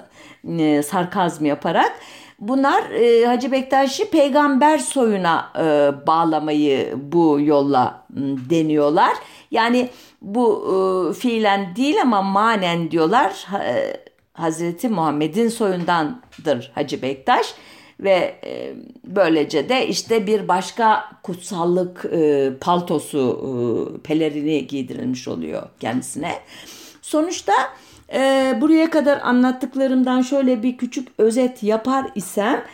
[0.59, 1.92] e, sarkazm yaparak
[2.38, 8.07] Bunlar e, Hacı Bektaş'ı peygamber soyuna e, bağlamayı bu yolla
[8.50, 9.12] deniyorlar.
[9.50, 9.88] Yani
[10.22, 13.46] bu e, fiilen değil ama manen diyorlar.
[13.64, 17.54] E, Hazreti Muhammed'in soyundandır Hacı Bektaş
[18.00, 23.52] ve e, böylece de işte bir başka kutsallık e, paltosu e,
[24.02, 26.33] pelerini giydirilmiş oluyor kendisine.
[27.02, 27.52] Sonuçta
[28.14, 32.64] e, buraya kadar anlattıklarımdan şöyle bir küçük özet yapar isem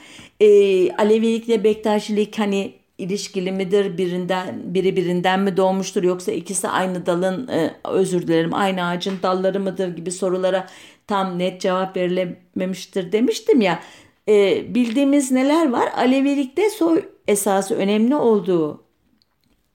[0.40, 0.46] e,
[0.92, 7.74] Alevilikle Bektaşilik hani ilişkili midir birinden biri birinden mi doğmuştur yoksa ikisi aynı dalın e,
[7.84, 10.66] özür dilerim aynı ağacın dalları mıdır gibi sorulara
[11.06, 13.80] tam net cevap verilememiştir demiştim ya
[14.28, 18.84] e, bildiğimiz neler var Alevilikte soy esası önemli olduğu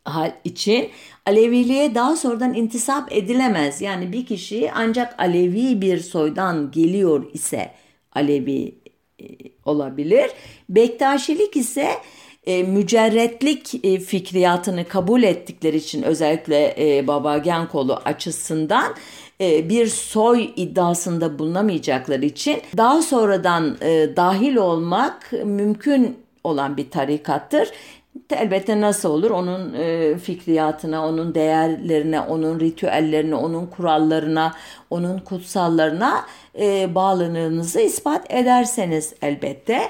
[0.05, 0.89] hal için
[1.25, 3.81] Aleviliğe daha sonradan intisap edilemez.
[3.81, 7.71] Yani bir kişi ancak Alevi bir soydan geliyor ise
[8.12, 8.75] Alevi
[9.19, 9.25] e,
[9.65, 10.31] olabilir.
[10.69, 11.88] Bektaşilik ise
[12.45, 18.95] e, mücerretlik e, fikriyatını kabul ettikleri için özellikle e, Baba Genkolu açısından
[19.41, 27.71] e, bir soy iddiasında bulunamayacakları için daha sonradan e, dahil olmak mümkün olan bir tarikattır.
[28.29, 29.31] Elbette nasıl olur?
[29.31, 34.53] Onun e, fikriyatına, onun değerlerine, onun ritüellerine, onun kurallarına,
[34.89, 36.25] onun kutsallarına
[36.59, 39.81] e, bağlılığınızı ispat ederseniz elbette.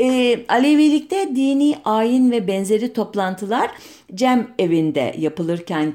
[0.00, 3.70] E, Alevilikte dini ayin ve benzeri toplantılar
[4.14, 5.92] cem evinde yapılırken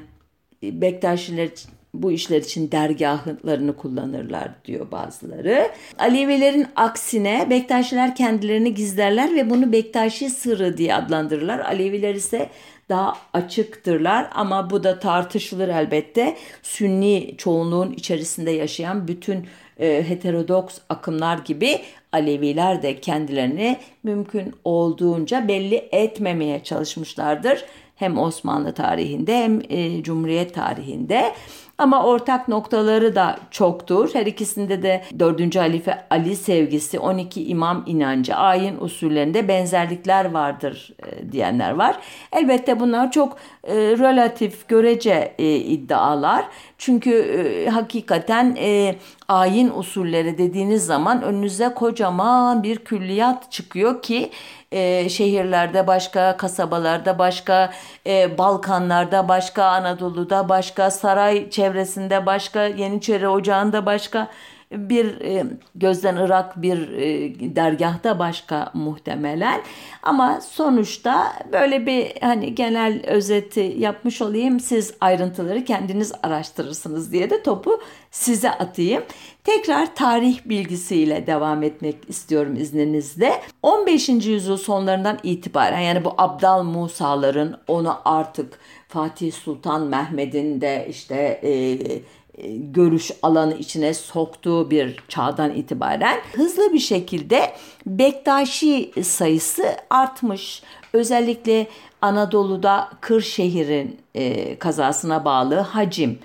[0.62, 1.48] Bektaşiler
[1.94, 5.70] bu işler için dergahlarını kullanırlar diyor bazıları.
[5.98, 11.58] Alevilerin aksine Bektaşiler kendilerini gizlerler ve bunu Bektaşi sırrı diye adlandırırlar.
[11.58, 12.48] Aleviler ise
[12.88, 16.36] daha açıktırlar ama bu da tartışılır elbette.
[16.62, 19.46] Sünni çoğunluğun içerisinde yaşayan bütün
[19.80, 21.80] e, heterodoks akımlar gibi
[22.12, 27.64] Aleviler de kendilerini mümkün olduğunca belli etmemeye çalışmışlardır.
[27.96, 31.32] Hem Osmanlı tarihinde hem e, Cumhuriyet tarihinde.
[31.78, 34.10] Ama ortak noktaları da çoktur.
[34.12, 35.56] Her ikisinde de 4.
[35.56, 41.96] halife Ali sevgisi, 12 imam inancı, ayin usullerinde benzerlikler vardır e, diyenler var.
[42.32, 46.44] Elbette bunlar çok e, relatif, görece e, iddialar.
[46.78, 48.96] Çünkü e, hakikaten e,
[49.28, 54.30] ayin usulleri dediğiniz zaman önünüze kocaman bir külliyat çıkıyor ki
[54.74, 57.72] e, şehirlerde başka, kasabalarda başka,
[58.06, 64.28] e, Balkanlarda başka, Anadolu'da başka, saray çevresinde başka, Yeniçeri Ocağı'nda başka
[64.72, 69.60] bir e, gözden ırak bir e, dergahta başka muhtemelen
[70.02, 77.42] ama sonuçta böyle bir hani genel özeti yapmış olayım siz ayrıntıları kendiniz araştırırsınız diye de
[77.42, 79.02] topu size atayım.
[79.44, 83.40] Tekrar tarih bilgisiyle devam etmek istiyorum izninizle.
[83.62, 84.08] 15.
[84.08, 91.50] yüzyıl sonlarından itibaren yani bu Abdal Musa'ların onu artık Fatih Sultan Mehmet'in de işte e,
[91.50, 97.52] e, görüş alanı içine soktuğu bir çağdan itibaren hızlı bir şekilde
[97.86, 100.62] Bektaşi sayısı artmış.
[100.92, 101.66] Özellikle
[102.02, 106.18] Anadolu'da Kırşehir'in e, kazasına bağlı Hacim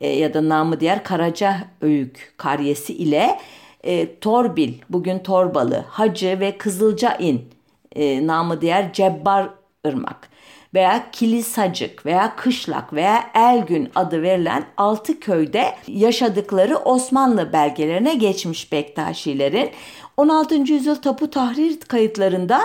[0.00, 3.38] e, ya da namı diğer Karaca Öğük karyesi ile
[3.84, 7.48] e, Torbil, bugün Torbalı, Hacı ve Kızılcain
[7.96, 9.48] e, namı diğer Cebbar
[9.84, 10.28] Irmak
[10.74, 19.70] veya Kilisacık veya Kışlak veya Elgün adı verilen altı köyde yaşadıkları Osmanlı belgelerine geçmiş Bektaşilerin.
[20.16, 20.54] 16.
[20.54, 22.60] yüzyıl tapu tahrir kayıtlarında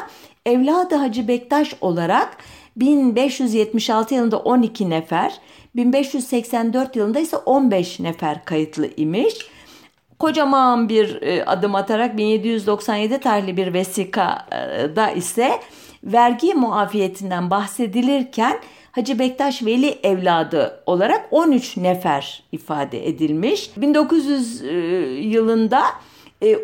[0.46, 2.38] evladı Hacı Bektaş olarak
[2.76, 5.34] 1576 yılında 12 nefer,
[5.80, 9.36] 1584 yılında ise 15 nefer kayıtlı imiş.
[10.20, 15.60] Kocaman bir e, adım atarak 1797 tarihli bir vesikada ise
[16.04, 18.60] vergi muafiyetinden bahsedilirken
[18.92, 23.72] Hacı Bektaş Veli evladı olarak 13 nefer ifade edilmiş.
[23.78, 24.68] 1900 e,
[25.22, 25.84] yılında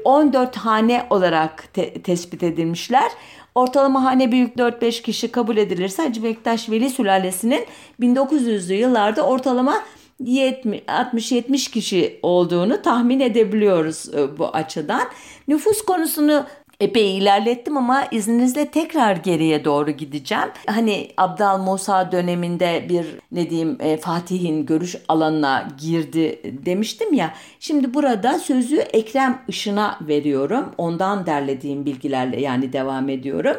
[0.04, 3.12] 14 e, hane olarak te- tespit edilmişler.
[3.56, 7.66] Ortalama hane büyük 4-5 kişi kabul edilirse Hacı Bektaş Veli sülalesinin
[8.02, 9.82] 1900'lü yıllarda ortalama
[10.22, 15.02] 60-70 kişi olduğunu tahmin edebiliyoruz e, bu açıdan.
[15.48, 16.46] Nüfus konusunu
[16.80, 20.50] epey ilerlettim ama izninizle tekrar geriye doğru gideceğim.
[20.68, 27.34] Hani Abdal Musa döneminde bir ne diyeyim e, Fatih'in görüş alanına girdi demiştim ya.
[27.60, 30.72] Şimdi burada sözü Ekrem Işın'a veriyorum.
[30.78, 33.56] Ondan derlediğim bilgilerle yani devam ediyorum.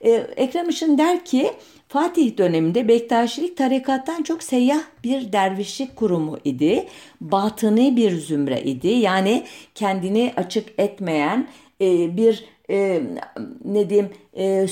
[0.00, 1.52] E, Ekrem Işın der ki
[1.88, 6.86] Fatih döneminde Bektaşilik tarikattan çok seyyah bir dervişlik kurumu idi.
[7.20, 8.88] Batıni bir zümre idi.
[8.88, 11.48] Yani kendini açık etmeyen
[11.80, 13.02] e, bir e,
[13.64, 14.66] ne diyeyim e,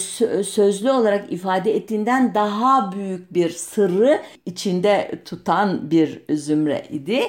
[0.44, 7.20] sözlü olarak ifade ettiğinden daha büyük bir sırrı içinde tutan bir zümre idi.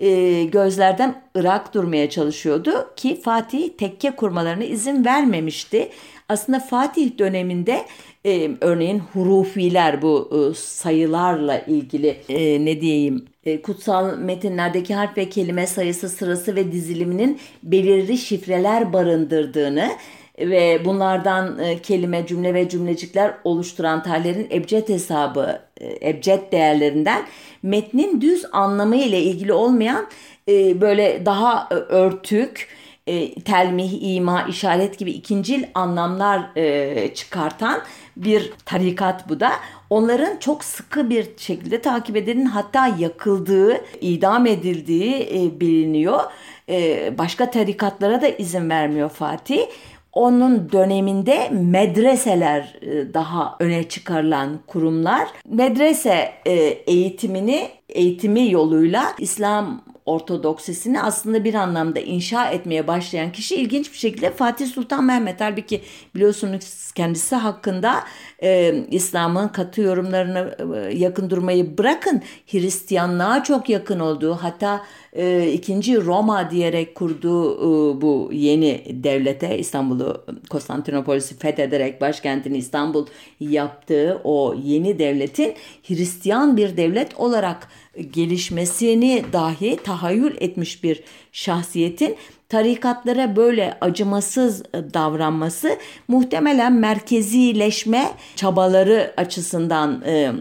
[0.00, 5.88] E, gözlerden ırak durmaya çalışıyordu ki Fatih tekke kurmalarına izin vermemişti.
[6.28, 7.86] Aslında Fatih döneminde
[8.26, 13.24] e, örneğin hurufiler bu e, sayılarla ilgili e, ne diyeyim
[13.62, 19.90] kutsal metinlerdeki harf ve kelime sayısı sırası ve diziliminin belirli şifreler barındırdığını
[20.38, 27.26] ve bunlardan e, kelime, cümle ve cümlecikler oluşturan tallerin ebced hesabı, e, ebced değerlerinden
[27.62, 30.06] metnin düz anlamı ile ilgili olmayan
[30.48, 32.68] e, böyle daha e, örtük,
[33.06, 37.82] e, telmih, ima, işaret gibi ikincil anlamlar e, çıkartan
[38.16, 39.52] bir tarikat bu da.
[39.90, 46.20] Onların çok sıkı bir şekilde takip edenin hatta yakıldığı, idam edildiği e, biliniyor.
[46.68, 49.66] E, başka tarikatlara da izin vermiyor Fatih
[50.14, 55.28] onun döneminde medreseler e, daha öne çıkarılan kurumlar.
[55.48, 56.52] Medrese e,
[56.86, 64.30] eğitimini eğitimi yoluyla İslam Ortodoksisini aslında bir anlamda inşa etmeye başlayan kişi ilginç bir şekilde
[64.30, 65.40] Fatih Sultan Mehmet.
[65.40, 65.82] Halbuki
[66.14, 68.04] biliyorsunuz kendisi hakkında
[68.42, 74.84] e, İslam'ın katı yorumlarına e, yakın durmayı bırakın Hristiyanlığa çok yakın olduğu hatta
[75.14, 83.06] e, ikinci Roma diyerek kurduğu e, bu yeni devlete İstanbul'u Konstantinopolis'i fethederek başkentini İstanbul
[83.40, 85.54] yaptığı o yeni devletin
[85.88, 87.68] Hristiyan bir devlet olarak
[88.12, 92.16] gelişmesini dahi tahayyül etmiş bir şahsiyetin
[92.48, 100.32] tarikatlara böyle acımasız davranması muhtemelen merkezileşme çabaları açısından e,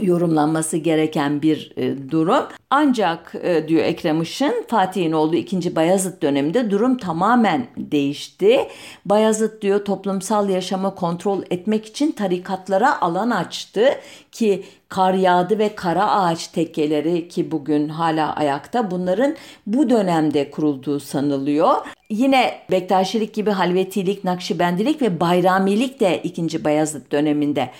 [0.00, 2.44] yorumlanması gereken bir e, durum.
[2.70, 5.76] Ancak e, diyor Ekrem Işın Fatih'in olduğu 2.
[5.76, 8.68] Bayezid döneminde durum tamamen değişti.
[9.04, 13.84] Bayezid diyor toplumsal yaşamı kontrol etmek için tarikatlara alan açtı
[14.32, 21.00] ki kar yağdı ve kara ağaç tekkeleri ki bugün hala ayakta bunların bu dönemde kurulduğu
[21.00, 21.76] sanılıyor.
[22.10, 26.64] Yine Bektaşilik gibi Halvetilik, Nakşibendilik ve Bayramilik de 2.
[26.64, 27.70] Bayezid döneminde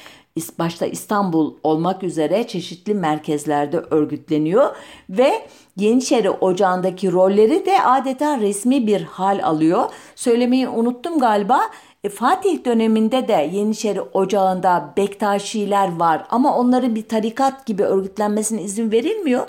[0.58, 4.76] başta İstanbul olmak üzere çeşitli merkezlerde örgütleniyor
[5.10, 5.32] ve
[5.76, 9.84] Yeniçeri Ocağı'ndaki rolleri de adeta resmi bir hal alıyor.
[10.14, 11.60] Söylemeyi unuttum galiba.
[12.04, 18.92] E, Fatih döneminde de Yeniçeri Ocağı'nda Bektaşiler var ama onların bir tarikat gibi örgütlenmesine izin
[18.92, 19.46] verilmiyor.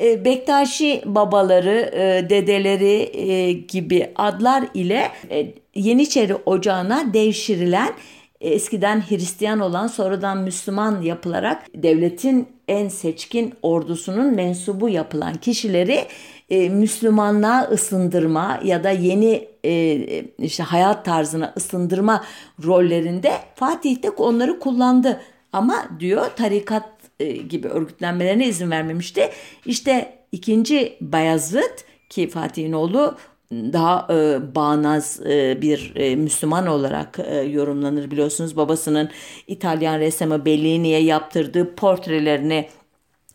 [0.00, 7.88] E, Bektaşi babaları, e, dedeleri e, gibi adlar ile e, Yeniçeri Ocağı'na devşirilen
[8.40, 16.06] eskiden Hristiyan olan sonradan Müslüman yapılarak devletin en seçkin ordusunun mensubu yapılan kişileri
[16.50, 19.96] e, Müslümanlığa ısındırma ya da yeni e,
[20.38, 22.24] işte hayat tarzına ısındırma
[22.64, 25.20] rollerinde Fatih de onları kullandı.
[25.52, 26.88] Ama diyor tarikat
[27.20, 29.30] e, gibi örgütlenmelerine izin vermemişti.
[29.66, 33.16] İşte ikinci Bayazıt ki Fatih'in oğlu
[33.52, 38.56] daha e, bağnaz e, bir e, Müslüman olarak e, yorumlanır biliyorsunuz.
[38.56, 39.10] Babasının
[39.46, 42.68] İtalyan ressamı Bellini'ye yaptırdığı portrelerini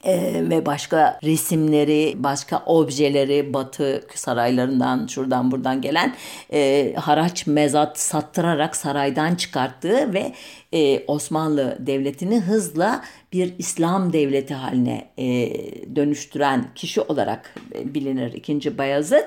[0.04, 6.16] ee, ve başka resimleri, başka objeleri Batı saraylarından şuradan buradan gelen
[6.54, 10.34] e, haraç mezat sattırarak saraydan çıkarttığı ve
[10.72, 15.26] e, Osmanlı Devleti'ni hızla bir İslam devleti haline e,
[15.96, 17.56] dönüştüren kişi olarak
[17.86, 18.78] bilinir 2.
[18.78, 19.24] Bayezid.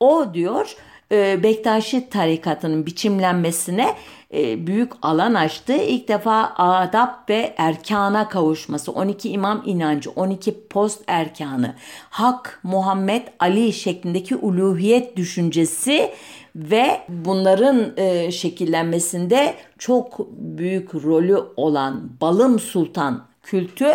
[0.00, 0.76] O diyor
[1.12, 3.94] e, Bektaşi tarikatının biçimlenmesine
[4.34, 5.72] e, büyük alan açtı.
[5.72, 11.74] İlk defa adap ve erkana kavuşması, 12 imam inancı, 12 post erkanı,
[12.10, 16.10] Hak, Muhammed, Ali şeklindeki uluhiyet düşüncesi
[16.56, 23.86] ve bunların e, şekillenmesinde çok büyük rolü olan Balım Sultan kültü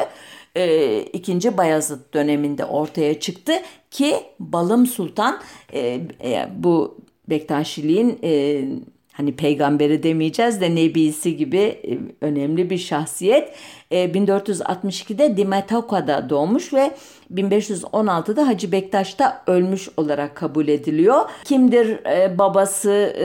[0.55, 1.57] e, 2.
[1.57, 3.53] Bayezid döneminde ortaya çıktı
[3.95, 5.39] ki Balım Sultan
[5.73, 6.97] e, e, bu
[7.29, 8.63] Bektaşiliğin e,
[9.11, 13.55] hani peygamberi demeyeceğiz de nebisi gibi e, önemli bir şahsiyet.
[13.91, 16.91] 1462'de e, Dimetoka'da doğmuş ve
[17.33, 21.29] 1516'da Hacı Bektaş'ta ölmüş olarak kabul ediliyor.
[21.43, 23.15] Kimdir e, babası,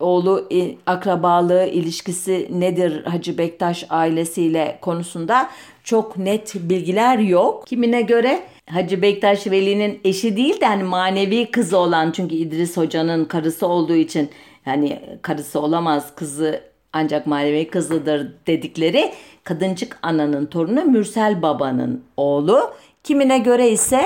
[0.00, 0.48] oğlu
[0.86, 5.50] akrabalığı ilişkisi nedir Hacı Bektaş ailesiyle konusunda
[5.84, 7.66] çok net bilgiler yok.
[7.66, 13.24] Kimine göre Hacı Bektaş Veli'nin eşi değil de hani manevi kızı olan çünkü İdris Hoca'nın
[13.24, 14.30] karısı olduğu için
[14.66, 16.60] yani karısı olamaz kızı
[16.92, 19.12] ancak manevi kızıdır dedikleri
[19.44, 22.70] kadıncık ananın torunu Mürsel babanın oğlu.
[23.04, 24.02] Kimine göre ise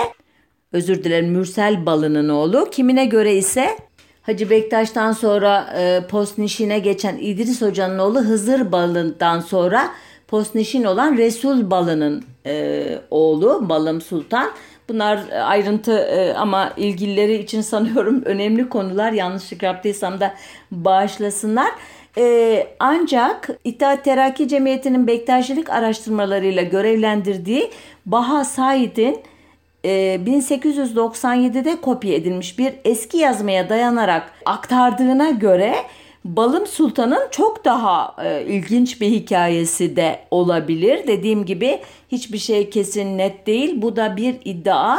[0.73, 2.69] özür dilerim Mürsel balının oğlu.
[2.71, 3.79] Kimine göre ise
[4.23, 9.91] Hacı Bektaş'tan sonra e, Postnişin'e geçen İdris Hoca'nın oğlu Hızır balından sonra
[10.29, 14.51] Postnişin olan Resul balının e, oğlu Balım Sultan.
[14.89, 19.13] Bunlar e, ayrıntı e, ama ilgilileri için sanıyorum önemli konular.
[19.13, 20.35] Yanlışlık yaptıysam da
[20.71, 21.71] bağışlasınlar.
[22.19, 27.71] E, ancak İttihat Terakki Cemiyeti'nin Bektaşilik araştırmalarıyla görevlendirdiği
[28.07, 29.19] Baha Said'in
[29.85, 35.75] 1897'de kopya edilmiş bir eski yazmaya dayanarak aktardığına göre
[36.25, 41.07] Balım Sultan'ın çok daha e, ilginç bir hikayesi de olabilir.
[41.07, 41.81] Dediğim gibi
[42.13, 43.83] hiçbir şey kesin net değil.
[43.83, 44.99] Bu da bir iddia.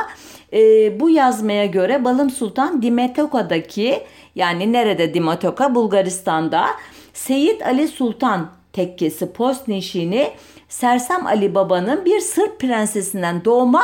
[0.54, 0.60] E,
[1.00, 4.04] bu yazmaya göre Balım Sultan Dimetoka'daki
[4.36, 5.76] yani nerede Dimetoka?
[5.76, 6.66] Bulgaristan'da
[7.14, 10.32] Seyit Ali Sultan tekkesi Postnişini
[10.70, 13.84] Sersem Ali Baba'nın bir Sırp prensesinden doğma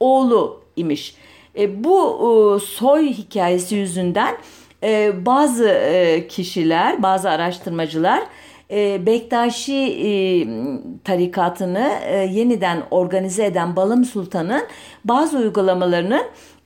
[0.00, 1.14] oğlu imiş.
[1.58, 4.36] E, bu e, soy hikayesi yüzünden
[4.82, 8.22] e, bazı e, kişiler, bazı araştırmacılar
[8.70, 10.10] e, Bektaşi e,
[11.04, 14.62] tarikatını e, yeniden organize eden Balım Sultan'ın
[15.04, 16.22] bazı uygulamalarının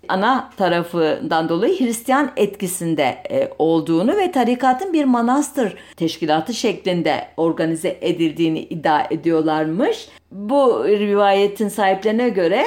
[0.08, 8.60] ana tarafından dolayı Hristiyan etkisinde e, olduğunu ve tarikatın bir manastır teşkilatı şeklinde organize edildiğini
[8.60, 10.08] iddia ediyorlarmış.
[10.32, 12.64] Bu rivayetin sahiplerine göre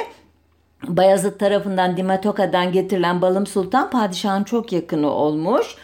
[0.84, 5.75] Bayazıt tarafından Dimatoka'dan getirilen Balım Sultan padişahın çok yakını olmuş.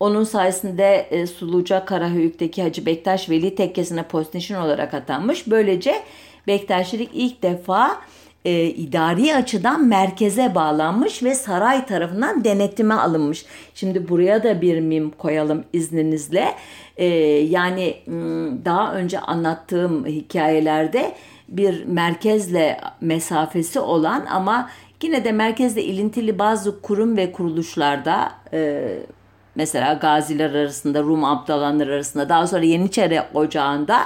[0.00, 5.46] Onun sayesinde e, Suluca Karahöyük'teki Hacı Bektaş Veli tekkesine postnişin olarak atanmış.
[5.46, 6.02] Böylece
[6.46, 8.00] Bektaşilik ilk defa
[8.44, 13.44] e, idari açıdan merkeze bağlanmış ve saray tarafından denetime alınmış.
[13.74, 16.54] Şimdi buraya da bir mim koyalım izninizle.
[16.96, 17.06] E,
[17.48, 17.96] yani
[18.64, 21.14] daha önce anlattığım hikayelerde
[21.48, 24.70] bir merkezle mesafesi olan ama
[25.02, 28.82] yine de merkezle ilintili bazı kurum ve kuruluşlarda e,
[29.54, 34.00] mesela gaziler arasında, Rum abdalanlar arasında daha sonra Yeniçeri Ocağı'nda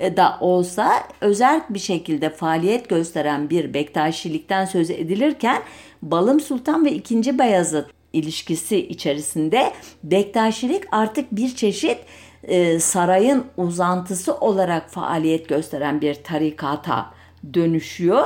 [0.00, 5.62] da olsa özel bir şekilde faaliyet gösteren bir Bektaşilikten söz edilirken
[6.02, 7.38] Balım Sultan ve 2.
[7.38, 9.72] Bayezid ilişkisi içerisinde
[10.02, 11.98] Bektaşilik artık bir çeşit
[12.42, 17.06] e, sarayın uzantısı olarak faaliyet gösteren bir tarikata
[17.54, 18.24] dönüşüyor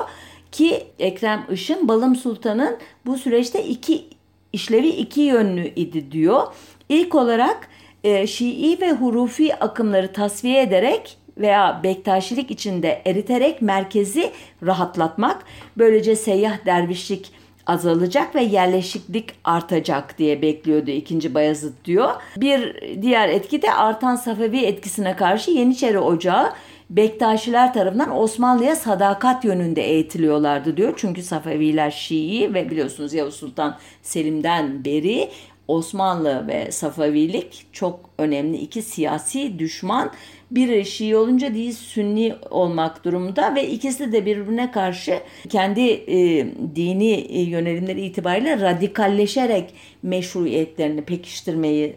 [0.53, 4.05] ki Ekrem Işın Balım Sultan'ın bu süreçte iki
[4.53, 6.43] işlevi iki yönlü idi diyor.
[6.89, 7.69] İlk olarak
[8.05, 14.31] e, Şii ve Hurufi akımları tasfiye ederek veya Bektaşilik içinde eriterek merkezi
[14.67, 15.45] rahatlatmak,
[15.77, 17.33] böylece seyyah dervişlik
[17.67, 21.35] azalacak ve yerleşiklik artacak diye bekliyordu 2.
[21.35, 22.11] Bayezid diyor.
[22.37, 26.53] Bir diğer etki de artan Safevi etkisine karşı Yeniçeri Ocağı
[26.91, 30.95] Bektaşiler tarafından Osmanlı'ya sadakat yönünde eğitiliyorlardı diyor.
[30.97, 35.31] Çünkü Safeviler Şii ve biliyorsunuz Yavuz Sultan Selim'den beri
[35.69, 40.11] Osmanlı ve Safavilik çok önemli iki siyasi düşman.
[40.51, 46.47] Biri Şii olunca değil Sünni olmak durumunda ve ikisi de birbirine karşı kendi e,
[46.77, 51.97] dini e, yönelimleri itibariyle radikalleşerek meşruiyetlerini pekiştirmeyi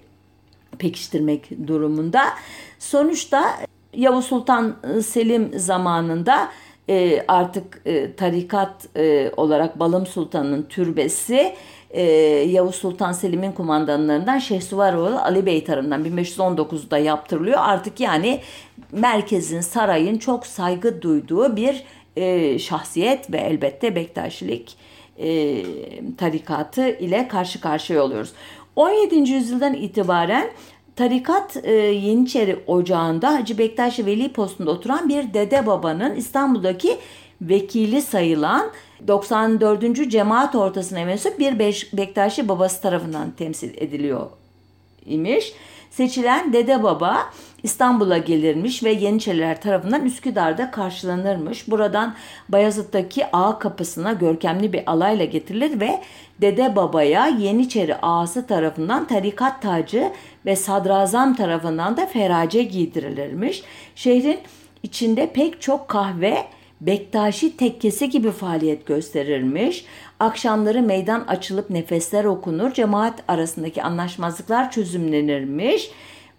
[0.79, 2.23] pekiştirmek durumunda.
[2.79, 3.43] Sonuçta
[3.93, 4.75] Yavuz Sultan
[5.05, 6.49] Selim zamanında
[6.89, 11.55] e, artık e, tarikat e, olarak Balım Sultan'ın türbesi
[11.93, 12.01] e,
[12.49, 17.59] Yavuz Sultan Selim'in kumandanlarından Şehsuvaroğlu Ali Bey tarafından 1519'da yaptırılıyor.
[17.61, 18.39] Artık yani
[18.91, 21.83] merkezin, sarayın çok saygı duyduğu bir
[22.15, 24.77] e, şahsiyet ve elbette Bektaşilik
[25.17, 25.63] e,
[26.17, 28.31] tarikatı ile karşı karşıya oluyoruz.
[28.75, 29.15] 17.
[29.31, 30.49] yüzyıldan itibaren
[30.95, 36.97] Tarikat e, Yeniçeri Ocağı'nda Hacı Bektaş Veli postunda oturan bir dede babanın İstanbul'daki
[37.49, 38.71] vekili sayılan
[39.07, 40.11] 94.
[40.11, 41.59] cemaat ortasına mensup bir
[41.93, 44.29] Bektaşi babası tarafından temsil ediliyor
[45.05, 45.53] imiş.
[45.89, 47.17] Seçilen dede baba
[47.63, 51.67] İstanbul'a gelirmiş ve Yeniçeriler tarafından Üsküdar'da karşılanırmış.
[51.67, 52.15] Buradan
[52.49, 56.01] Bayazıt'taki ağ kapısına görkemli bir alayla getirilir ve
[56.41, 60.11] Dede Baba'ya Yeniçeri ağası tarafından tarikat tacı
[60.45, 63.63] ve sadrazam tarafından da ferace giydirilirmiş.
[63.95, 64.39] Şehrin
[64.83, 66.45] içinde pek çok kahve,
[66.85, 69.85] Bektaşi tekkesi gibi faaliyet gösterirmiş.
[70.19, 75.91] Akşamları meydan açılıp nefesler okunur, cemaat arasındaki anlaşmazlıklar çözümlenirmiş.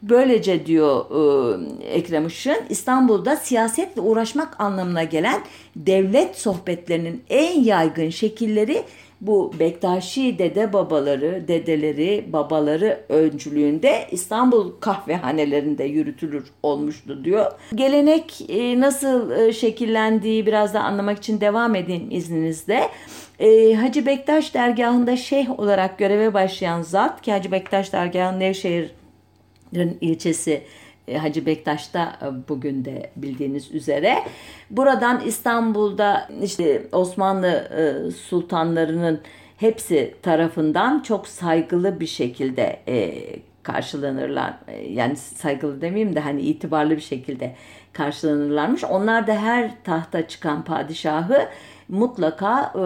[0.03, 5.41] Böylece diyor e, Ekrem Işın, İstanbul'da siyasetle uğraşmak anlamına gelen
[5.77, 8.85] devlet sohbetlerinin en yaygın şekilleri
[9.21, 17.53] bu Bektaşi dede babaları, dedeleri, babaları öncülüğünde İstanbul kahvehanelerinde yürütülür olmuştu diyor.
[17.75, 22.89] Gelenek e, nasıl e, şekillendiği biraz da anlamak için devam edeyim izninizle.
[23.39, 30.63] E, Hacı Bektaş dergahında şeyh olarak göreve başlayan zat ki Hacı Bektaş dergahı Nevşehir'in ilçesi
[31.13, 34.17] Hacı Bektaş'ta e, bugün de bildiğiniz üzere.
[34.71, 39.21] Buradan İstanbul'da işte Osmanlı e, sultanlarının
[39.57, 42.81] hepsi tarafından çok saygılı bir şekilde
[43.63, 44.55] karşılanırlar.
[44.89, 47.55] Yani saygılı demeyeyim de hani itibarlı bir şekilde
[47.93, 48.85] karşılanırlarmış.
[48.85, 51.49] Onlar da her tahta çıkan padişahı
[51.89, 52.79] mutlaka e,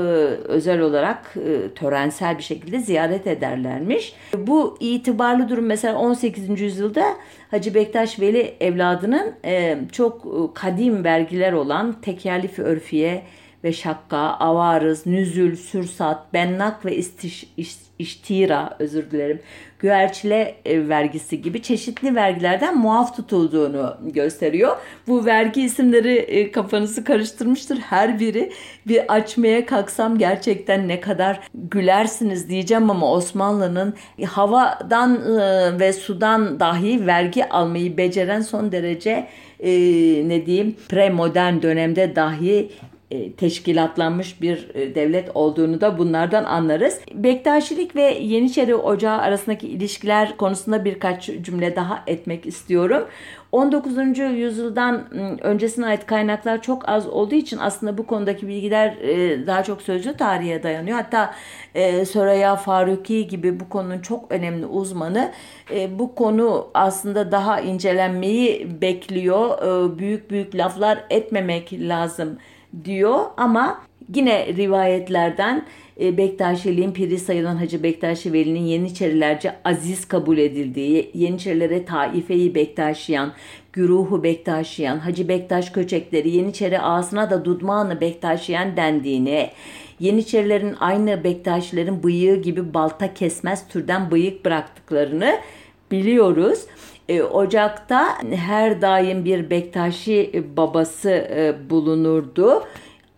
[0.48, 4.12] özel olarak e, törensel bir şekilde ziyaret ederlermiş.
[4.36, 6.60] Bu itibarlı durum mesela 18.
[6.60, 7.04] yüzyılda
[7.50, 13.22] Hacı Bektaş Veli evladının e, çok e, kadim vergiler olan tekerlifi örfiye
[13.64, 19.40] ve şakka, avarız, nüzül, sürsat, bennak ve istiş, iş, iştira özür dilerim
[19.78, 24.76] güvercile e, vergisi gibi çeşitli vergilerden muaf tutulduğunu gösteriyor.
[25.06, 27.78] Bu vergi isimleri e, kafanızı karıştırmıştır.
[27.78, 28.52] Her biri
[28.86, 33.94] bir açmaya kalksam gerçekten ne kadar gülersiniz diyeceğim ama Osmanlı'nın
[34.26, 39.28] havadan e, ve sudan dahi vergi almayı beceren son derece
[40.28, 42.87] ne diyeyim premodern dönemde dahi e,
[43.36, 47.00] teşkilatlanmış bir e, devlet olduğunu da bunlardan anlarız.
[47.14, 53.08] Bektaşilik ve Yeniçeri Ocağı arasındaki ilişkiler konusunda birkaç cümle daha etmek istiyorum.
[53.52, 54.18] 19.
[54.18, 59.82] yüzyıldan öncesine ait kaynaklar çok az olduğu için aslında bu konudaki bilgiler e, daha çok
[59.82, 60.96] sözlü tarihe dayanıyor.
[60.96, 61.34] Hatta
[62.08, 65.32] Soraya Faruki gibi bu konunun çok önemli uzmanı
[65.90, 69.58] bu konu aslında daha incelenmeyi bekliyor.
[69.98, 72.38] Büyük büyük laflar etmemek lazım
[72.84, 73.82] diyor ama
[74.14, 75.64] yine rivayetlerden
[76.00, 83.32] e, Bektaşiliğin piri sayılan Hacı Bektaşi Veli'nin Yeniçerilerce aziz kabul edildiği, Yeniçerilere taifeyi Bektaşiyan,
[83.72, 89.50] güruhu Bektaşiyan, Hacı Bektaş köçekleri Yeniçeri ağasına da Dudmanı Bektaşiyan dendiğini,
[90.00, 95.38] Yeniçerilerin aynı Bektaşilerin bıyığı gibi balta kesmez türden bıyık bıraktıklarını
[95.90, 96.66] biliyoruz.
[97.08, 102.64] E, Ocak'ta her daim bir Bektaşi babası e, bulunurdu.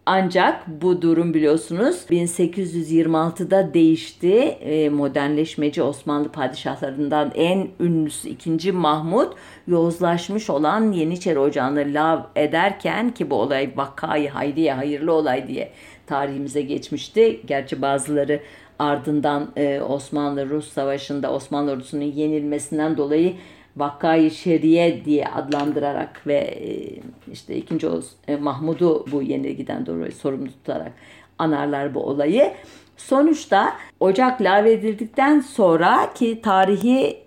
[0.07, 4.35] Ancak bu durum biliyorsunuz 1826'da değişti.
[4.43, 8.73] E, modernleşmeci Osmanlı padişahlarından en ünlüsü 2.
[8.73, 9.35] Mahmut
[9.67, 15.73] yozlaşmış olan Yeniçeri Ocağı'nı lav ederken ki bu olay vakayı hayriye hayırlı olay diye
[16.07, 17.41] tarihimize geçmişti.
[17.47, 18.41] Gerçi bazıları
[18.79, 19.49] ardından
[19.89, 23.35] Osmanlı-Rus savaşında Osmanlı ordusunun yenilmesinden dolayı
[23.77, 27.01] Vakkai Şeriye diye adlandırarak ve e,
[27.33, 30.93] işte ikinci Oğuz e, Mahmud'u bu yenilgiden dolayı sorumlu tutarak
[31.39, 32.53] anarlar bu olayı.
[32.97, 37.19] Sonuçta Ocak lağvedildikten sonra ki tarihi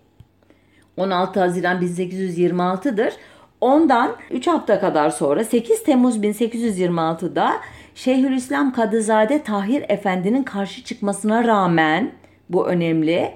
[0.97, 3.13] 16 Haziran 1826'dır.
[3.61, 7.53] Ondan 3 hafta kadar sonra 8 Temmuz 1826'da
[7.95, 12.11] Şeyhülislam Kadızade Tahir Efendi'nin karşı çıkmasına rağmen
[12.49, 13.31] bu önemli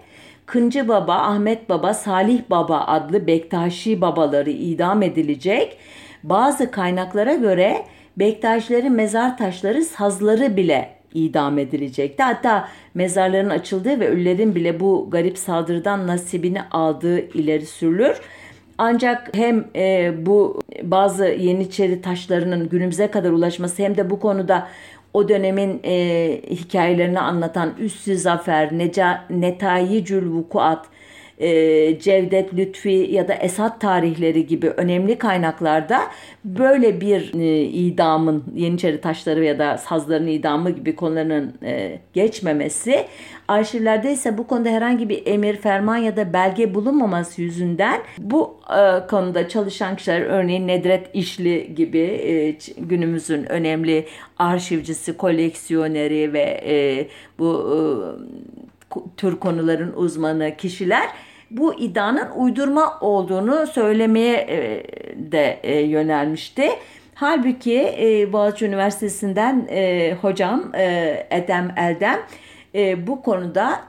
[0.47, 5.77] Kıncı Baba, Ahmet Baba, Salih Baba adlı Bektaşi babaları idam edilecek.
[6.23, 7.85] Bazı kaynaklara göre
[8.17, 12.23] Bektaşilerin mezar taşları, sazları bile idam edilecekti.
[12.23, 18.17] Hatta mezarların açıldığı ve ölülerin bile bu garip saldırıdan nasibini aldığı ileri sürülür.
[18.77, 24.67] Ancak hem e, bu bazı Yeniçeri taşlarının günümüze kadar ulaşması hem de bu konuda
[25.17, 25.95] o dönemin e,
[26.49, 30.85] hikayelerini anlatan Üssü Zafer, Neca, Netayicül Vukuat
[31.37, 36.01] e, Cevdet Lütfi ya da Esat tarihleri gibi önemli kaynaklarda
[36.45, 43.05] böyle bir e, idamın Yeniçeri taşları ya da sazların idamı gibi konuların e, geçmemesi
[43.47, 49.07] arşivlerde ise bu konuda herhangi bir emir, ferman ya da belge bulunmaması yüzünden bu e,
[49.07, 54.05] konuda çalışan kişiler örneğin Nedret İşli gibi e, günümüzün önemli
[54.37, 57.07] arşivcisi, koleksiyoneri ve e,
[57.39, 57.77] bu e,
[59.17, 61.07] tür konuların uzmanı kişiler
[61.51, 64.83] bu iddianın uydurma olduğunu söylemeye e,
[65.31, 66.69] de e, yönelmişti.
[67.15, 69.67] Halbuki e, Boğaziçi Üniversitesi'nden
[70.21, 70.71] hocam
[71.29, 72.19] Edem Eldem
[73.07, 73.79] bu konuda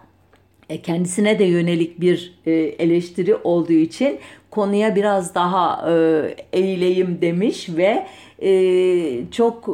[0.83, 2.39] kendisine de yönelik bir
[2.79, 4.19] eleştiri olduğu için
[4.51, 5.91] konuya biraz daha
[6.53, 8.07] eğileyim demiş ve
[9.31, 9.69] çok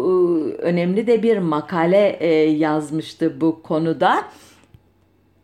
[0.58, 1.98] önemli de bir makale
[2.58, 4.24] yazmıştı bu konuda.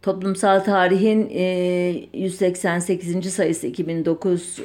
[0.03, 3.33] Toplumsal Tarihin e, 188.
[3.33, 4.65] sayısı 2009 e,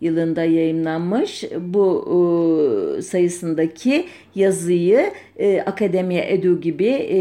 [0.00, 1.44] yılında yayınlanmış.
[1.60, 2.04] Bu
[2.98, 7.18] e, sayısındaki yazıyı e, Akademiye Edu gibi e,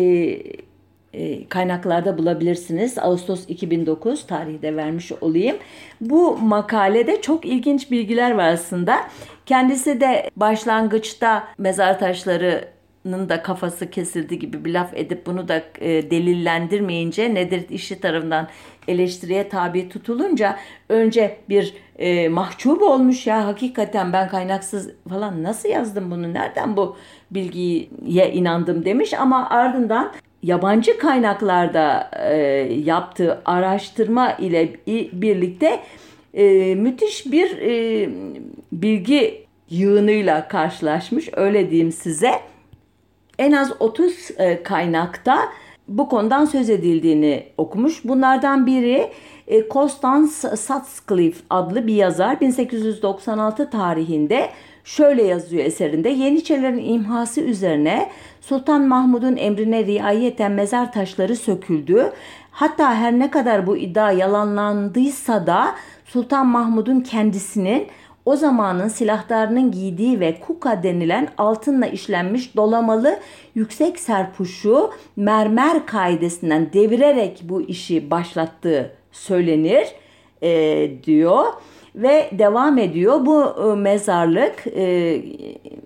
[1.13, 2.97] e, kaynaklarda bulabilirsiniz.
[2.97, 5.57] Ağustos 2009 tarihi de vermiş olayım.
[6.01, 8.99] Bu makalede çok ilginç bilgiler var aslında.
[9.45, 12.76] Kendisi de başlangıçta mezar taşları
[13.29, 18.47] da kafası kesildi gibi bir laf edip bunu da e, delillendirmeyince Nedret işi tarafından
[18.87, 20.57] eleştiriye tabi tutulunca
[20.89, 26.33] önce bir e, mahcup olmuş ya hakikaten ben kaynaksız falan nasıl yazdım bunu?
[26.33, 26.97] Nereden bu
[27.31, 28.85] bilgiye inandım?
[28.85, 30.11] demiş ama ardından
[30.43, 32.37] yabancı kaynaklarda e,
[32.85, 34.69] yaptığı araştırma ile
[35.13, 35.79] birlikte
[36.33, 38.09] e, müthiş bir e,
[38.71, 41.29] bilgi yığınıyla karşılaşmış.
[41.33, 42.31] Öyle diyeyim size.
[43.39, 45.39] En az 30 e, kaynakta
[45.87, 48.05] bu konudan söz edildiğini okumuş.
[48.05, 49.11] Bunlardan biri
[49.47, 54.49] e, Constance Sutcliffe adlı bir yazar 1896 tarihinde
[54.83, 56.09] şöyle yazıyor eserinde.
[56.09, 58.09] Yeniçerilerin imhası üzerine
[58.41, 62.11] Sultan Mahmud'un emrine riayeten mezar taşları söküldü.
[62.51, 65.75] Hatta her ne kadar bu iddia yalanlandıysa da
[66.05, 67.87] Sultan Mahmud'un kendisinin
[68.27, 73.19] o zamanın silahlarının giydiği ve kuka denilen altınla işlenmiş dolamalı
[73.55, 79.87] yüksek serpuşu mermer kaidesinden devirerek bu işi başlattığı söylenir
[80.43, 81.45] e, diyor
[81.97, 83.25] ve devam ediyor.
[83.25, 85.21] Bu e, mezarlık e,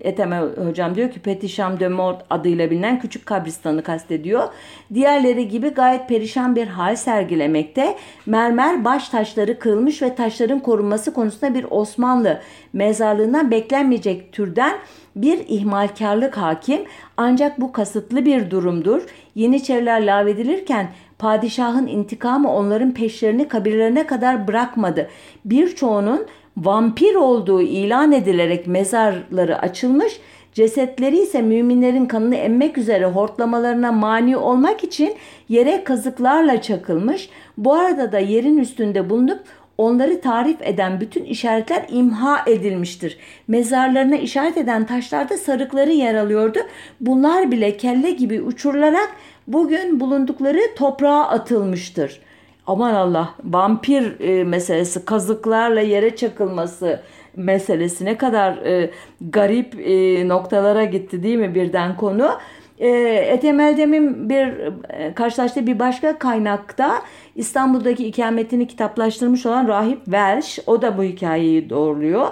[0.00, 4.48] Eteme hocam diyor ki Petişam de Mort adıyla bilinen küçük kabristanı kastediyor.
[4.94, 7.96] Diğerleri gibi gayet perişan bir hal sergilemekte.
[8.26, 12.40] Mermer baş taşları kırılmış ve taşların korunması konusunda bir Osmanlı
[12.72, 14.72] mezarlığından beklenmeyecek türden
[15.16, 16.80] bir ihmalkarlık hakim
[17.16, 19.02] ancak bu kasıtlı bir durumdur.
[19.34, 25.08] Yeniçeriler lağvedilirken padişahın intikamı onların peşlerini kabirlerine kadar bırakmadı.
[25.44, 26.26] Birçoğunun
[26.56, 30.20] vampir olduğu ilan edilerek mezarları açılmış,
[30.52, 35.14] cesetleri ise müminlerin kanını emmek üzere hortlamalarına mani olmak için
[35.48, 37.28] yere kazıklarla çakılmış.
[37.58, 39.40] Bu arada da yerin üstünde bulunup
[39.78, 43.18] onları tarif eden bütün işaretler imha edilmiştir.
[43.48, 46.58] Mezarlarına işaret eden taşlarda sarıkları yer alıyordu.
[47.00, 49.08] Bunlar bile kelle gibi uçurularak
[49.46, 52.20] bugün bulundukları toprağa atılmıştır.
[52.66, 57.00] Aman Allah vampir e, meselesi kazıklarla yere çakılması
[57.36, 62.30] meselesi ne kadar e, garip e, noktalara gitti değil mi birden konu.
[62.78, 62.88] E,
[63.28, 64.72] Ethem Eldem'in bir
[65.14, 67.02] karşılaştığı bir başka kaynakta
[67.34, 72.28] İstanbul'daki ikametini kitaplaştırmış olan Rahip Welsh o da bu hikayeyi doğruluyor.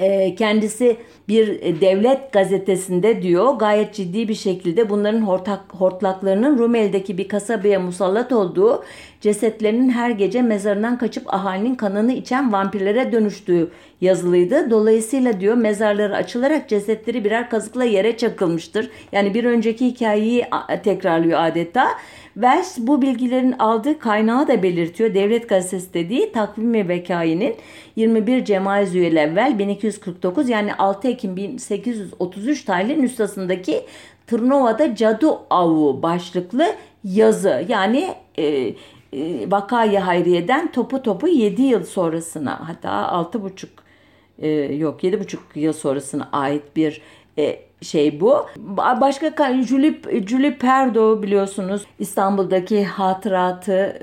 [0.00, 0.96] E, kendisi
[1.28, 7.80] bir e, devlet gazetesinde diyor gayet ciddi bir şekilde bunların hortak, hortlaklarının Rumeli'deki bir kasabaya
[7.80, 8.84] musallat olduğu
[9.20, 13.70] cesetlerinin her gece mezarından kaçıp ahalinin kanını içen vampirlere dönüştüğü
[14.00, 14.70] yazılıydı.
[14.70, 18.90] Dolayısıyla diyor mezarları açılarak cesetleri birer kazıkla yere çakılmıştır.
[19.12, 20.44] Yani bir önceki hikayeyi
[20.84, 21.86] tekrarlıyor adeta.
[22.34, 25.14] Wells bu bilgilerin aldığı kaynağı da belirtiyor.
[25.14, 27.56] Devlet Gazetesi dediği takvimi vekainin
[27.96, 33.84] 21 Cemail evvel 1249 yani 6 Ekim 1833 tarihli nüshasındaki
[34.26, 36.66] Tırnova'da Cadı Avu başlıklı
[37.04, 37.64] yazı.
[37.68, 38.74] Yani e,
[39.12, 43.66] e, Vakayı Hayriye'den topu topu 7 yıl sonrasına hatta 6,5
[44.38, 47.02] e, yok 7,5 yıl sonrasına ait bir
[47.38, 48.46] e, şey bu.
[49.00, 54.00] Başka Julie, Julie Perdo biliyorsunuz İstanbul'daki hatıratı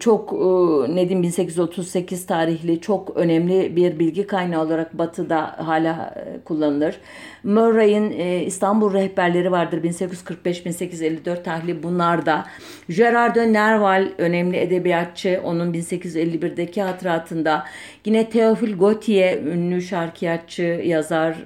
[0.00, 6.96] çok e, Nedim 1838 tarihli çok önemli bir bilgi kaynağı olarak Batı'da hala e, kullanılır.
[7.44, 12.46] Murray'in e, İstanbul rehberleri vardır 1845-1854 tarihli bunlar da.
[12.88, 17.64] Gerard de Nerval önemli edebiyatçı onun 1851'deki hatıratında.
[18.04, 21.36] Yine Theophile Gautier ünlü şarkıyatçı, yazar,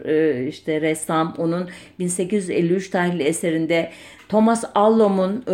[0.49, 3.91] işte ressam onun 1853 tarihli eserinde
[4.35, 5.45] Thomas Allom'un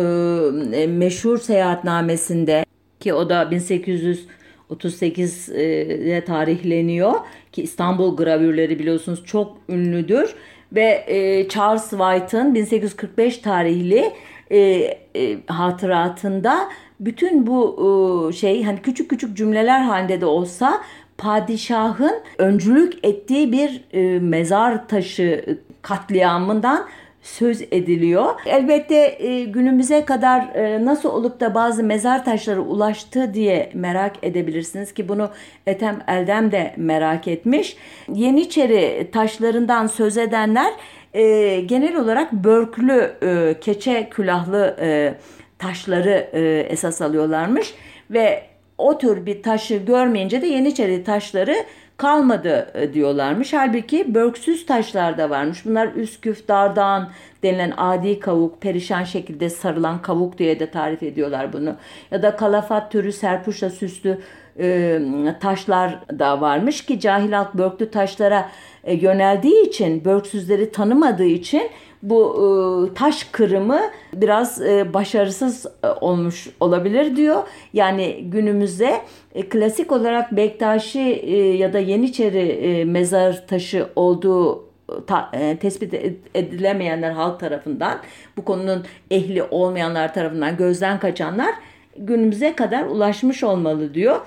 [0.73, 2.65] e, meşhur seyahatnamesinde
[2.99, 7.13] ki o da 1838'de tarihleniyor
[7.51, 10.35] ki İstanbul gravürleri biliyorsunuz çok ünlüdür
[10.71, 14.11] ve e, Charles White'ın 1845 tarihli
[14.51, 14.97] e, e,
[15.47, 16.69] hatıratında
[16.99, 20.81] bütün bu e, şey hani küçük küçük cümleler halinde de olsa
[21.17, 26.87] padişahın öncülük ettiği bir e, mezar taşı katliamından
[27.21, 28.33] söz ediliyor.
[28.45, 34.93] Elbette e, günümüze kadar e, nasıl olup da bazı mezar taşları ulaştı diye merak edebilirsiniz
[34.93, 35.29] ki bunu
[35.67, 37.77] Ethem Eldem de merak etmiş.
[38.13, 40.73] Yeniçeri taşlarından söz edenler
[41.13, 45.13] e, genel olarak börklü e, keçe külahlı e,
[45.59, 47.73] taşları e, esas alıyorlarmış
[48.09, 48.43] ve
[48.77, 51.55] o tür bir taşı görmeyince de Yeniçeri taşları
[52.01, 53.53] kalmadı e, diyorlarmış.
[53.53, 55.65] Halbuki börksüz taşlar da varmış.
[55.65, 57.09] Bunlar üsküf, dardan
[57.43, 61.75] denilen adi kavuk, perişan şekilde sarılan kavuk diye de tarif ediyorlar bunu.
[62.11, 64.17] Ya da kalafat türü serpuşla süslü
[64.59, 64.99] e,
[65.39, 68.49] taşlar da varmış ki cahil halk börklü taşlara
[68.83, 71.69] e, yöneldiği için, börksüzleri tanımadığı için
[72.03, 73.81] bu e, taş kırımı
[74.13, 77.43] biraz e, başarısız e, olmuş olabilir diyor.
[77.73, 79.01] Yani günümüzde
[79.35, 84.65] e, klasik olarak Bektaşi e, ya da Yeniçeri e, mezar taşı olduğu
[85.07, 85.93] ta, e, tespit
[86.35, 87.99] edilemeyenler halk tarafından
[88.37, 91.55] bu konunun ehli olmayanlar tarafından gözden kaçanlar
[91.97, 94.21] günümüze kadar ulaşmış olmalı diyor.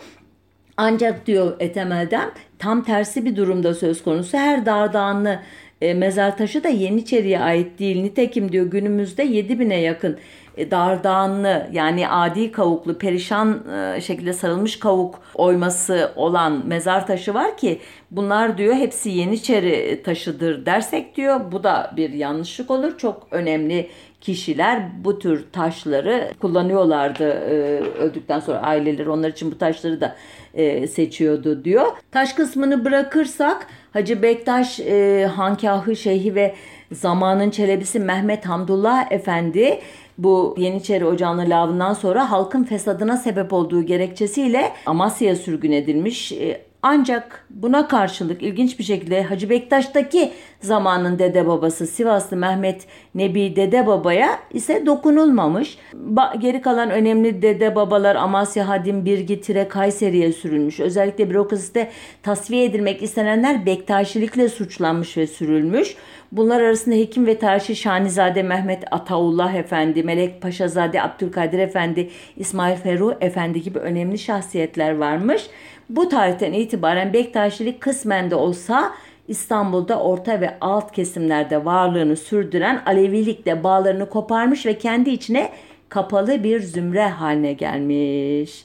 [0.76, 4.38] Ancak diyor Etemel'den tam tersi bir durumda söz konusu.
[4.38, 5.38] Her dağdanlı
[5.80, 8.02] e, mezar taşı da Yeniçeri'ye ait değil.
[8.02, 10.18] Nitekim diyor günümüzde 7000'e yakın
[10.56, 13.64] e, dardağınlı yani adi kavuklu perişan
[13.96, 20.66] e, şekilde sarılmış kavuk oyması olan mezar taşı var ki bunlar diyor hepsi Yeniçeri taşıdır
[20.66, 22.98] dersek diyor bu da bir yanlışlık olur.
[22.98, 23.90] Çok önemli
[24.24, 27.54] kişiler bu tür taşları kullanıyorlardı e,
[27.98, 30.16] öldükten sonra aileleri onlar için bu taşları da
[30.54, 31.86] e, seçiyordu diyor.
[32.12, 36.54] Taş kısmını bırakırsak Hacı Bektaş e, Hankahı Şeyhi ve
[36.92, 39.80] zamanın çelebisi Mehmet Hamdullah Efendi
[40.18, 46.32] bu Yeniçeri Ocağı'nın lavından sonra halkın fesadına sebep olduğu gerekçesiyle Amasya'ya sürgün edilmiş.
[46.32, 53.56] E, ancak buna karşılık ilginç bir şekilde Hacı Bektaş'taki zamanın dede babası Sivaslı Mehmet Nebi
[53.56, 55.78] dede babaya ise dokunulmamış.
[55.94, 60.80] Ba- geri kalan önemli dede babalar Amasya, Hadim, Birgi, Tire, Kayseri'ye sürülmüş.
[60.80, 61.90] Özellikle bürokraside
[62.22, 65.96] tasfiye edilmek istenenler Bektaşilikle suçlanmış ve sürülmüş.
[66.32, 73.14] Bunlar arasında hekim ve tarihçi Şanizade Mehmet Ataullah Efendi, Melek Paşazade Abdülkadir Efendi, İsmail Ferruh
[73.20, 75.46] Efendi gibi önemli şahsiyetler varmış.
[75.88, 78.94] Bu tarihten itibaren Bektaşilik kısmen de olsa
[79.28, 85.50] İstanbul'da orta ve alt kesimlerde varlığını sürdüren Alevilikle bağlarını koparmış ve kendi içine
[85.88, 88.64] kapalı bir zümre haline gelmiş.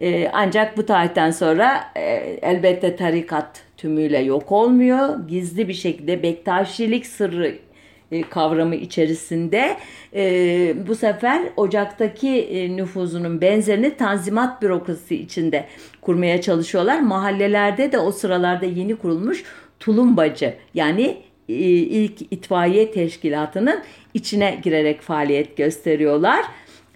[0.00, 2.02] Ee, ancak bu tarihten sonra e,
[2.42, 5.28] elbette tarikat tümüyle yok olmuyor.
[5.28, 7.58] Gizli bir şekilde Bektaşilik sırrı
[8.12, 9.76] e, kavramı içerisinde
[10.14, 15.66] e, bu sefer Ocak'taki e, nüfuzunun benzerini tanzimat bürokrasi içinde
[16.00, 17.00] kurmaya çalışıyorlar.
[17.00, 19.44] Mahallelerde de o sıralarda yeni kurulmuş
[19.80, 21.16] tulumbacı yani
[21.48, 23.80] e, ilk itfaiye teşkilatının
[24.14, 26.44] içine girerek faaliyet gösteriyorlar.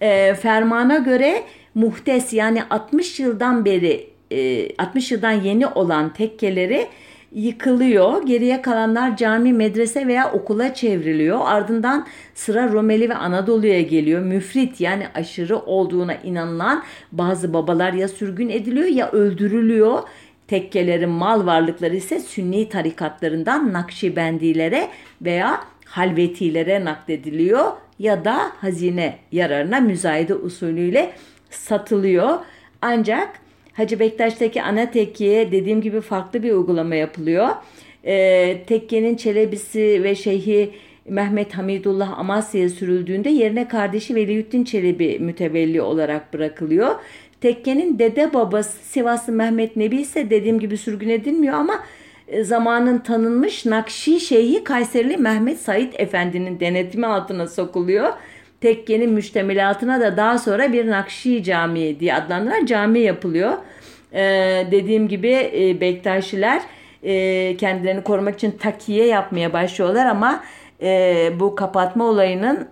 [0.01, 1.43] E, fermana göre
[1.75, 6.87] muhtes yani 60 yıldan beri e, 60 yıldan yeni olan tekkeleri
[7.35, 8.25] yıkılıyor.
[8.25, 11.39] Geriye kalanlar cami, medrese veya okula çevriliyor.
[11.43, 14.21] Ardından sıra Romeli ve Anadolu'ya geliyor.
[14.21, 19.99] Müfrit yani aşırı olduğuna inanılan bazı babalar ya sürgün ediliyor ya öldürülüyor.
[20.47, 24.87] Tekkelerin mal varlıkları ise Sünni tarikatlarından Nakşibendilere
[25.21, 31.11] veya Halvetilere naklediliyor ya da hazine yararına müzayede usulüyle
[31.49, 32.37] satılıyor.
[32.81, 33.29] Ancak
[33.75, 37.47] Hacı Bektaş'taki ana tekkiye dediğim gibi farklı bir uygulama yapılıyor.
[38.05, 40.71] Ee, tekkenin çelebisi ve şeyhi
[41.09, 46.95] Mehmet Hamidullah Amasya'ya sürüldüğünde yerine kardeşi Veliyüddin Çelebi mütevelli olarak bırakılıyor.
[47.41, 51.83] Tekkenin dede babası Sivaslı Mehmet Nebi ise dediğim gibi sürgün edilmiyor ama
[52.27, 58.13] e, zamanın tanınmış Nakşi Şeyhi Kayserili Mehmet Said Efendi'nin denetimi altına sokuluyor.
[58.61, 63.53] Tekkenin müştemilatına da daha sonra bir Nakşi Camii diye adlandırılan cami yapılıyor.
[64.13, 66.61] Ee, dediğim gibi e, Bektaşiler
[67.03, 70.43] e, kendilerini korumak için takiye yapmaya başlıyorlar ama
[70.81, 72.67] e, bu kapatma olayının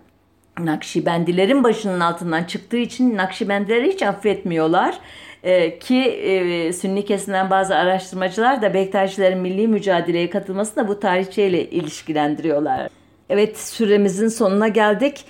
[0.59, 4.99] Nakşibendilerin başının altından çıktığı için Nakşibendileri hiç affetmiyorlar.
[5.43, 11.69] Ee, ki e, Sünni kesimden bazı araştırmacılar da Bektaşilerin milli mücadeleye katılmasını da bu tarihçeyle
[11.69, 12.89] ilişkilendiriyorlar.
[13.29, 15.25] Evet süremizin sonuna geldik.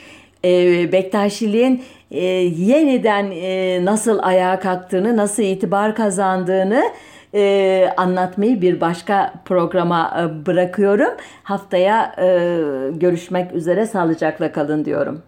[0.46, 6.84] Ee, Bektaşiliğin e, yeniden e, nasıl ayağa kalktığını, nasıl itibar kazandığını
[7.34, 11.14] e, anlatmayı bir başka programa e, bırakıyorum.
[11.44, 12.28] Haftaya e,
[12.94, 15.24] görüşmek üzere sağlıcakla kalın diyorum.